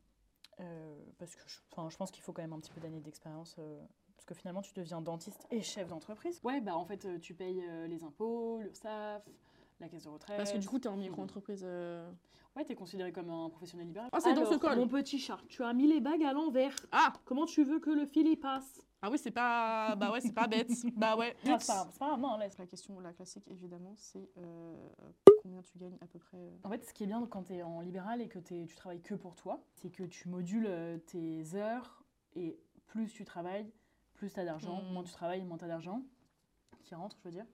Euh, 0.59 0.97
parce 1.19 1.35
que 1.35 1.41
je, 1.47 1.59
je 1.89 1.97
pense 1.97 2.11
qu'il 2.11 2.23
faut 2.23 2.33
quand 2.33 2.41
même 2.41 2.53
un 2.53 2.59
petit 2.59 2.71
peu 2.71 2.81
d'années 2.81 2.99
d'expérience. 2.99 3.55
euh, 3.59 3.79
parce 4.15 4.25
que 4.25 4.33
finalement, 4.33 4.61
tu 4.61 4.73
deviens 4.73 5.01
dentiste 5.01 5.47
et 5.51 5.61
chef 5.61 5.87
d'entreprise. 5.87 6.41
Ouais, 6.43 6.59
bah 6.59 6.75
en 6.75 6.83
fait, 6.83 7.07
tu 7.21 7.33
payes 7.33 7.63
euh, 7.69 7.87
les 7.87 8.03
impôts, 8.03 8.59
l'URSSAF, 8.59 9.23
la 9.79 9.89
caisse 9.89 10.03
de 10.03 10.09
retraite. 10.09 10.37
Parce 10.37 10.51
que 10.51 10.57
du 10.57 10.67
coup, 10.67 10.79
tu 10.79 10.87
es 10.87 10.91
en 10.91 10.97
micro-entreprise. 10.97 11.61
euh, 11.63 12.09
Ouais, 12.55 12.65
t'es 12.65 12.75
considéré 12.75 13.11
comme 13.11 13.29
un 13.29 13.49
professionnel 13.49 13.87
libéral. 13.87 14.09
Ah, 14.11 14.19
c'est 14.19 14.33
dans 14.33 14.45
ce 14.45 14.55
col. 14.55 14.75
Mon 14.77 14.87
petit 14.87 15.19
chat, 15.19 15.37
tu 15.47 15.63
as 15.63 15.71
mis 15.73 15.87
les 15.87 16.01
bagues 16.01 16.23
à 16.23 16.33
l'envers. 16.33 16.75
Ah 16.91 17.13
Comment 17.25 17.45
tu 17.45 17.63
veux 17.63 17.79
que 17.79 17.89
le 17.91 18.05
fil 18.05 18.27
y 18.27 18.35
passe? 18.35 18.81
Ah 19.01 19.09
oui, 19.09 19.17
c'est 19.17 19.31
pas. 19.31 19.95
Bah 19.95 20.11
ouais, 20.11 20.19
c'est 20.19 20.33
pas 20.33 20.47
bête. 20.47 20.69
bah 20.97 21.15
ouais. 21.15 21.35
Ah, 21.47 21.57
c'est 21.59 21.67
pas 21.67 21.85
pas 21.99 22.07
grave, 22.07 22.19
non, 22.19 22.37
laisse. 22.37 22.57
La 22.57 22.65
question, 22.65 22.99
la 22.99 23.13
classique, 23.13 23.45
évidemment, 23.47 23.93
c'est 23.95 24.29
euh, 24.37 24.75
combien 25.41 25.61
tu 25.61 25.77
gagnes 25.77 25.97
à 26.01 26.07
peu 26.07 26.19
près 26.19 26.37
euh, 26.37 26.49
En 26.63 26.69
fait, 26.69 26.83
ce 26.83 26.93
qui 26.93 27.03
est 27.03 27.07
bien 27.07 27.25
quand 27.27 27.43
tu 27.43 27.53
es 27.53 27.63
en 27.63 27.79
libéral 27.79 28.19
et 28.21 28.27
que 28.27 28.39
t'es- 28.39 28.65
tu 28.65 28.75
travailles 28.75 29.01
que 29.01 29.13
pour 29.15 29.35
toi, 29.35 29.63
c'est 29.75 29.89
que 29.91 30.03
tu 30.03 30.27
modules 30.27 30.67
tes 31.05 31.55
heures 31.55 32.03
et 32.35 32.59
plus 32.87 33.13
tu 33.13 33.23
travailles, 33.23 33.71
plus 34.15 34.33
tu 34.33 34.39
as 34.39 34.43
d'argent, 34.45 34.81
Mm. 34.81 34.91
moins 34.93 35.03
tu 35.03 35.13
travailles, 35.13 35.43
moins 35.45 35.57
tu 35.57 35.63
as 35.65 35.69
d'argent 35.69 36.01
qui 36.83 36.93
rentre, 36.95 37.15
je 37.19 37.23
veux 37.29 37.33
dire. 37.33 37.45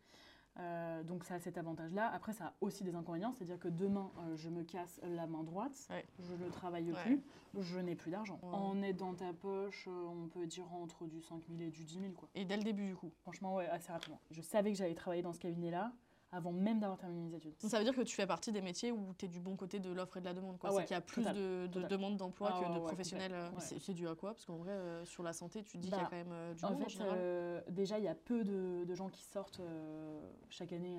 Euh, 0.57 1.03
donc 1.03 1.25
ça 1.25 1.35
a 1.35 1.39
cet 1.39 1.57
avantage-là. 1.57 2.09
Après, 2.13 2.31
ça 2.31 2.45
a 2.45 2.53
aussi 2.61 2.83
des 2.83 2.95
inconvénients, 2.95 3.33
c'est-à-dire 3.33 3.59
que 3.59 3.67
demain, 3.67 4.09
euh, 4.19 4.35
je 4.37 4.49
me 4.49 4.63
casse 4.63 5.01
la 5.03 5.27
main 5.27 5.43
droite, 5.43 5.87
Ouais. 5.89 6.05
je 6.19 6.33
ne 6.33 6.49
travaille 6.49 6.91
Ouais. 6.91 7.01
plus, 7.03 7.21
je 7.59 7.79
n'ai 7.79 7.95
plus 7.95 8.09
d'argent. 8.11 8.39
Ouais. 8.41 8.49
En 8.53 8.75
dans 8.93 9.13
ta 9.13 9.33
poche, 9.33 9.85
euh, 9.87 10.05
on 10.07 10.27
peut 10.29 10.45
dire 10.47 10.71
entre 10.73 11.07
du 11.07 11.21
5 11.21 11.41
000 11.49 11.61
et 11.61 11.69
du 11.71 11.83
10 11.83 11.99
000, 11.99 12.13
quoi. 12.13 12.29
Et 12.35 12.45
dès 12.45 12.55
le 12.57 12.63
début, 12.63 12.87
du 12.87 12.95
coup. 12.95 13.11
Franchement, 13.23 13.55
ouais, 13.55 13.67
assez 13.67 13.91
rapidement. 13.91 14.19
Je 14.31 14.41
savais 14.41 14.71
que 14.71 14.77
j'allais 14.77 14.95
travailler 14.95 15.21
dans 15.23 15.33
ce 15.33 15.39
cabinet-là 15.39 15.91
avant 16.35 16.51
même 16.51 16.79
d'avoir 16.79 16.97
terminé 16.99 17.21
mes 17.29 17.35
études. 17.35 17.55
Donc 17.61 17.71
ça 17.71 17.77
veut 17.77 17.83
dire 17.83 17.95
que 17.95 18.01
tu 18.01 18.15
fais 18.15 18.27
partie 18.27 18.51
des 18.51 18.61
métiers 18.61 18.91
où 18.91 19.13
tu 19.17 19.25
es 19.25 19.27
du 19.27 19.39
bon 19.39 19.55
côté 19.55 19.79
de 19.79 19.89
l'offre 19.91 20.17
et 20.17 20.19
de 20.19 20.25
la 20.25 20.33
demande. 20.33 20.57
quoi. 20.57 20.69
Ah 20.71 20.73
c'est 20.77 20.85
qu'il 20.85 20.93
y 20.95 20.97
a 20.97 21.01
plus 21.01 21.21
total, 21.23 21.35
de, 21.35 21.67
de 21.67 21.83
demandes 21.83 22.17
d'emploi 22.17 22.51
Ah 22.55 22.59
que 22.59 22.65
de 22.67 22.73
ouais, 22.73 22.79
professionnels. 22.81 23.31
euh, 23.33 23.49
ouais. 23.51 23.79
C'est 23.79 23.93
dû 23.93 24.07
à 24.07 24.15
quoi? 24.15 24.33
Parce 24.33 24.45
qu'en 24.45 24.57
vrai, 24.57 24.71
euh, 24.71 25.05
sur 25.05 25.23
la 25.23 25.33
santé, 25.33 25.63
tu 25.63 25.73
te 25.73 25.77
dis 25.77 25.87
qu'il 25.89 25.97
y 25.97 25.99
a 25.99 26.03
Bah, 26.03 26.09
quand 26.09 26.17
même 26.17 26.31
euh, 26.31 26.53
du 26.53 26.65
En 26.65 26.69
monde 26.71 26.81
en 26.81 26.83
fait, 26.85 26.89
général. 26.89 27.17
euh, 27.17 27.61
déjà, 27.69 27.97
il 27.97 28.03
y 28.05 28.07
a 28.07 28.15
peu 28.15 28.43
de, 28.43 28.83
de 28.85 28.95
gens 28.95 29.09
qui 29.09 29.23
sortent 29.23 29.61
chaque 30.49 30.71
année 30.73 30.97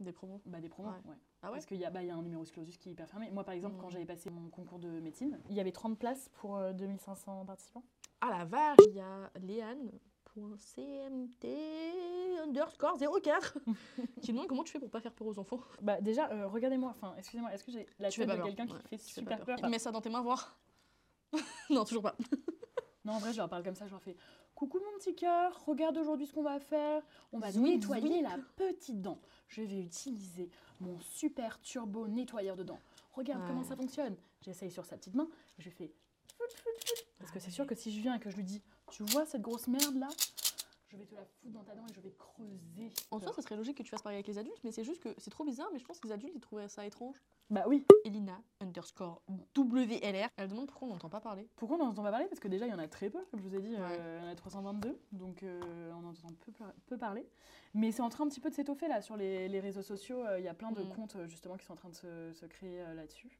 Des 0.00 0.12
promos. 0.12 0.40
bah, 0.46 0.60
des 0.60 0.68
promos. 0.68 0.90
Ouais. 0.90 0.94
Ah 1.42 1.48
ouais? 1.48 1.52
Parce 1.54 1.66
qu'il 1.66 1.78
y, 1.78 1.84
a- 1.84 1.90
bah, 1.90 2.02
il 2.02 2.08
y 2.08 2.10
a 2.10 2.14
un 2.16 2.22
numerus 2.22 2.50
clausus 2.50 2.76
qui 2.78 2.88
est 2.88 2.92
hyper 2.92 3.08
fermé. 3.08 3.30
Moi, 3.30 3.44
par 3.44 3.54
exemple, 3.54 3.76
quand 3.80 3.90
j'avais 3.90 4.04
passé 4.06 4.28
mon 4.30 4.48
concours 4.50 4.78
de 4.78 4.88
médecine, 5.00 5.38
il 5.48 5.56
y 5.56 5.60
avait 5.60 5.72
30 5.72 5.98
places 5.98 6.28
pour 6.34 6.56
euh, 6.56 6.72
2500 6.72 7.44
participants. 7.46 7.84
Ah 8.20 8.30
la 8.36 8.44
vache 8.44 8.78
Il 8.88 8.96
y 8.96 9.00
a 9.00 9.30
Léane.cmt 10.38 11.44
underscore 12.44 12.98
04 13.22 13.58
qui 14.22 14.32
demande 14.32 14.46
comment 14.46 14.64
tu 14.64 14.72
fais 14.72 14.78
pour 14.78 14.90
pas 14.90 15.00
faire 15.00 15.12
peur 15.12 15.26
aux 15.26 15.38
enfants? 15.38 15.60
Bah, 15.82 16.00
déjà, 16.00 16.30
euh, 16.30 16.46
regardez-moi. 16.46 16.90
Enfin, 16.96 17.14
excusez-moi, 17.18 17.52
est-ce 17.52 17.64
que 17.64 17.72
j'ai 17.72 17.86
la 17.98 18.10
Tu 18.10 18.20
fais 18.20 18.26
tête 18.26 18.30
pas 18.30 18.36
de 18.36 18.42
peur. 18.42 18.54
quelqu'un 18.56 18.74
Ouais, 18.74 18.80
qui 18.82 18.88
fait 18.88 18.98
tu 18.98 19.12
super 19.14 19.38
pas 19.38 19.56
peur, 19.56 19.68
Mets 19.70 19.78
ça 19.78 19.90
dans 19.90 20.00
tes 20.00 20.10
mains, 20.10 20.22
voir. 20.22 20.56
non, 21.70 21.84
toujours 21.84 22.02
pas. 22.02 22.16
Non, 23.04 23.14
en 23.14 23.18
vrai, 23.20 23.32
je 23.32 23.38
leur 23.38 23.48
parle 23.48 23.62
comme 23.62 23.76
ça. 23.76 23.86
Je 23.86 23.92
leur 23.92 24.02
fais 24.02 24.16
Coucou 24.54 24.78
mon 24.80 24.98
petit 24.98 25.14
cœur, 25.14 25.64
regarde 25.64 25.96
aujourd'hui 25.96 26.26
ce 26.26 26.32
qu'on 26.34 26.42
va 26.42 26.58
faire. 26.60 27.02
On 27.32 27.38
va 27.38 27.50
nettoyer 27.52 28.20
la 28.20 28.36
petite 28.56 29.00
dent. 29.00 29.18
Je 29.46 29.62
vais 29.62 29.80
utiliser 29.80 30.50
mon 30.80 30.98
super 30.98 31.58
turbo 31.62 32.06
nettoyeur 32.06 32.54
de 32.54 32.64
dents. 32.64 32.80
Regarde 33.12 33.46
comment 33.46 33.64
ça 33.64 33.76
fonctionne. 33.76 34.14
J'essaye 34.42 34.70
sur 34.70 34.84
sa 34.84 34.98
petite 34.98 35.14
main 35.14 35.26
et 35.58 35.62
je 35.62 35.70
fais. 35.70 35.90
Parce 37.18 37.30
que 37.30 37.38
c'est 37.38 37.50
sûr 37.52 37.66
que 37.66 37.74
si 37.74 37.92
je 37.92 38.00
viens 38.02 38.14
et 38.16 38.20
que 38.20 38.28
je 38.28 38.36
lui 38.36 38.44
dis 38.44 38.60
Tu 38.90 39.02
vois 39.04 39.26
cette 39.26 39.42
grosse 39.42 39.66
merde 39.68 39.96
là 39.96 40.08
Je 40.90 40.96
vais 40.96 41.04
te 41.04 41.14
la 41.14 41.24
foutre 41.24 41.52
dans 41.52 41.62
ta 41.62 41.74
dent 41.74 41.84
et 41.88 41.92
je 41.94 42.00
vais 42.00 42.12
creuser. 42.18 42.90
En 43.10 43.20
soi, 43.20 43.32
ce 43.34 43.42
serait 43.42 43.56
logique 43.56 43.76
que 43.78 43.82
tu 43.82 43.90
fasses 43.90 44.02
pareil 44.02 44.16
avec 44.16 44.26
les 44.26 44.38
adultes, 44.38 44.58
mais 44.64 44.72
c'est 44.72 44.84
juste 44.84 45.02
que 45.02 45.10
c'est 45.18 45.30
trop 45.30 45.44
bizarre, 45.44 45.68
mais 45.72 45.78
je 45.78 45.84
pense 45.84 46.00
que 46.00 46.06
les 46.08 46.12
adultes 46.12 46.32
ils 46.34 46.40
trouveraient 46.40 46.68
ça 46.68 46.84
étrange. 46.86 47.16
Bah 47.50 47.64
oui. 47.66 47.84
Elina 48.04 48.40
underscore 48.60 49.22
WLR, 49.56 50.28
elle 50.36 50.48
demande 50.48 50.66
pourquoi 50.68 50.88
on 50.88 50.90
n'entend 50.92 51.08
pas 51.08 51.20
parler. 51.20 51.48
Pourquoi 51.56 51.76
on 51.78 51.82
en 51.82 51.88
entend 51.88 52.02
pas 52.02 52.10
parler? 52.10 52.26
Parce 52.26 52.40
que 52.40 52.48
déjà, 52.48 52.66
il 52.66 52.70
y 52.70 52.74
en 52.74 52.78
a 52.78 52.88
très 52.88 53.10
peu, 53.10 53.24
comme 53.30 53.40
je 53.40 53.48
vous 53.48 53.54
ai 53.54 53.60
dit, 53.60 53.74
Ouais. 53.74 53.80
euh, 53.80 54.18
il 54.20 54.24
y 54.24 54.28
en 54.28 54.32
a 54.32 54.34
322, 54.34 54.98
donc 55.12 55.42
euh, 55.42 55.92
on 55.92 56.04
en 56.06 56.10
entend 56.10 56.28
peu, 56.44 56.52
par- 56.52 56.72
peu 56.86 56.96
parler. 56.98 57.26
Mais 57.74 57.92
c'est 57.92 58.02
en 58.02 58.08
train 58.08 58.24
un 58.24 58.28
petit 58.28 58.40
peu 58.40 58.50
de 58.50 58.54
s'étoffer 58.54 58.88
là 58.88 59.00
sur 59.02 59.16
les, 59.16 59.48
les 59.48 59.60
réseaux 59.60 59.82
sociaux. 59.82 60.24
euh, 60.24 60.38
Il 60.38 60.44
y 60.44 60.48
a 60.48 60.54
plein 60.54 60.72
de 60.72 60.82
Mm. 60.82 60.88
comptes 60.94 61.16
justement 61.26 61.56
qui 61.56 61.64
sont 61.66 61.74
en 61.74 61.76
train 61.76 61.90
de 61.90 61.94
se, 61.94 62.32
se 62.32 62.46
créer 62.46 62.82
là-dessus. 62.94 63.38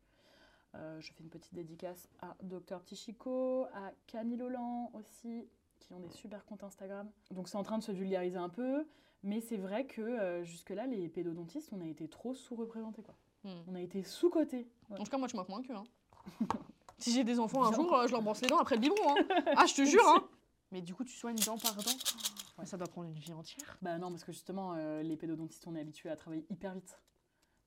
Euh, 0.75 1.00
je 1.00 1.12
fais 1.12 1.22
une 1.22 1.30
petite 1.30 1.54
dédicace 1.54 2.08
à 2.20 2.37
Docteur 2.42 2.80
Petit 2.82 2.96
Chico, 2.96 3.64
à 3.75 3.92
Camille 4.06 4.37
Lolan 4.37 4.90
aussi, 4.94 5.48
qui 5.80 5.92
ont 5.94 6.00
des 6.00 6.10
super 6.10 6.44
comptes 6.44 6.62
Instagram. 6.62 7.10
Donc 7.30 7.48
c'est 7.48 7.56
en 7.56 7.62
train 7.62 7.78
de 7.78 7.82
se 7.82 7.92
vulgariser 7.92 8.37
un 8.37 8.48
peu, 8.50 8.87
mais 9.22 9.40
c'est 9.40 9.56
vrai 9.56 9.87
que 9.87 10.02
euh, 10.02 10.44
jusque-là, 10.44 10.87
les 10.87 11.08
pédodontistes, 11.08 11.70
on 11.72 11.80
a 11.80 11.87
été 11.87 12.08
trop 12.08 12.34
sous-représentés. 12.34 13.02
quoi. 13.02 13.14
Hmm. 13.44 13.62
On 13.68 13.75
a 13.75 13.80
été 13.80 14.02
sous-cotés. 14.02 14.68
Ouais. 14.90 15.00
En 15.00 15.04
tout 15.04 15.10
cas, 15.10 15.18
moi, 15.18 15.28
tu 15.28 15.37
m'as 15.37 15.44
convaincu. 15.44 15.72
Hein. 15.72 15.84
si 16.98 17.12
j'ai 17.12 17.25
des 17.25 17.38
enfants 17.38 17.64
un 17.64 17.72
jour, 17.72 17.92
euh, 17.94 18.06
je 18.06 18.12
leur 18.12 18.22
brosse 18.22 18.42
les 18.42 18.48
dents 18.48 18.58
après 18.58 18.75
le 18.75 18.80
biberon. 18.82 19.16
Hein. 19.16 19.25
Ah, 19.56 19.66
je 19.66 19.75
te 19.75 19.84
jure. 19.87 20.06
Hein. 20.06 20.28
Mais 20.70 20.82
du 20.82 20.94
coup, 20.94 21.04
tu 21.04 21.16
soignes 21.16 21.38
dent 21.46 21.56
par 21.56 21.75
dent. 21.76 21.90
Ça 22.64 22.76
doit 22.76 22.88
prendre 22.88 23.08
une 23.08 23.14
vie 23.14 23.32
entière. 23.32 23.78
Bah 23.80 23.98
non, 23.98 24.10
parce 24.10 24.25
que 24.25 24.32
justement, 24.32 24.75
euh, 24.76 25.02
les 25.02 25.16
pédodontistes, 25.16 25.64
on 25.66 25.76
est 25.76 25.80
habitués 25.80 26.10
à 26.10 26.16
travailler 26.16 26.44
hyper 26.50 26.75
vite. 26.75 26.98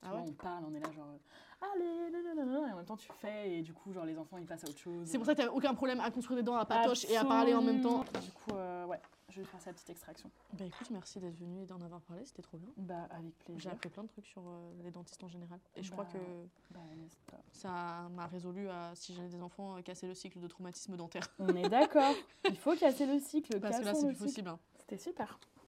Tu 0.01 0.08
Ah 0.08 0.12
vois, 0.13 0.22
ouais 0.22 0.25
on 0.29 0.34
parle, 0.34 0.63
on 0.67 0.74
est 0.74 0.79
là 0.79 0.91
genre, 0.91 1.05
euh, 1.10 1.67
allez, 1.75 2.12
nanana, 2.12 2.70
et 2.70 2.72
en 2.74 2.77
même 2.77 2.86
temps 2.86 2.98
tu 2.98 3.12
fais, 3.20 3.51
et 3.58 3.62
du 3.62 3.72
coup, 3.74 3.93
genre 3.93 4.05
les 4.05 4.17
enfants 4.17 4.38
ils 4.38 4.48
passent 4.48 4.63
à 4.63 4.67
autre 4.70 4.79
chose. 4.79 5.08
C'est 5.08 5.17
pour 5.20 5.27
ça 5.27 5.34
que 5.34 5.38
t'avais 5.41 5.53
aucun 5.53 5.75
problème 5.75 6.00
à 6.00 6.10
construire 6.10 6.38
des 6.38 6.43
dents 6.43 6.56
à 6.56 6.65
patoche 6.65 7.06
et 7.06 7.17
à 7.17 7.23
parler 7.23 7.54
en 7.54 7.62
même 7.62 7.82
temps. 7.82 8.02
Absolument. 8.02 8.26
Du 8.26 8.32
coup, 8.32 8.56
euh, 8.56 8.86
ouais, 8.88 8.99
je 9.30 9.41
vais 9.41 9.45
faire 9.45 9.62
sa 9.62 9.71
petite 9.71 9.91
extraction. 9.91 10.32
Bah 10.54 10.65
écoute, 10.65 10.89
merci 10.89 11.19
d'être 11.19 11.38
venu 11.38 11.62
et 11.62 11.65
d'en 11.67 11.80
avoir 11.82 12.02
parlé, 12.02 12.26
c'était 12.26 12.41
trop 12.41 12.58
bien. 12.58 12.69
Bah, 12.78 13.08
avec 13.12 13.32
J'ai 13.47 13.54
plaisir. 13.54 13.71
appris 13.73 13.89
plein 13.89 14.04
de 14.04 14.08
trucs 14.08 14.26
sur 14.26 14.41
euh, 14.47 14.71
les 14.84 14.89
dentistes 14.89 15.23
en 15.23 15.30
général. 15.30 15.60
Et 15.76 15.84
je 15.84 15.91
crois 15.91 16.06
Bah, 16.06 16.10
que 16.13 16.73
Bah, 16.73 17.38
ça 17.52 18.08
m'a 18.15 18.26
résolu 18.26 18.69
à, 18.69 18.93
si 18.95 19.13
j'ai 19.13 19.28
des 19.28 19.41
enfants, 19.43 19.80
casser 19.84 20.08
le 20.08 20.15
cycle 20.15 20.39
de 20.39 20.47
traumatisme 20.47 20.95
dentaire. 20.97 21.28
On 21.38 21.56
est 21.56 21.69
d'accord, 21.69 22.15
il 22.49 22.58
faut 22.58 22.76
casser 22.76 23.06
le 23.06 23.19
cycle, 23.19 23.60
Parce 23.60 23.80
que 23.80 23.86
là, 23.86 23.93
c'est 23.93 24.08
plus 24.08 24.15
cycle. 24.15 24.23
possible. 24.23 24.49
hein. 24.49 24.60
C'était 24.80 24.97
super. 24.97 25.39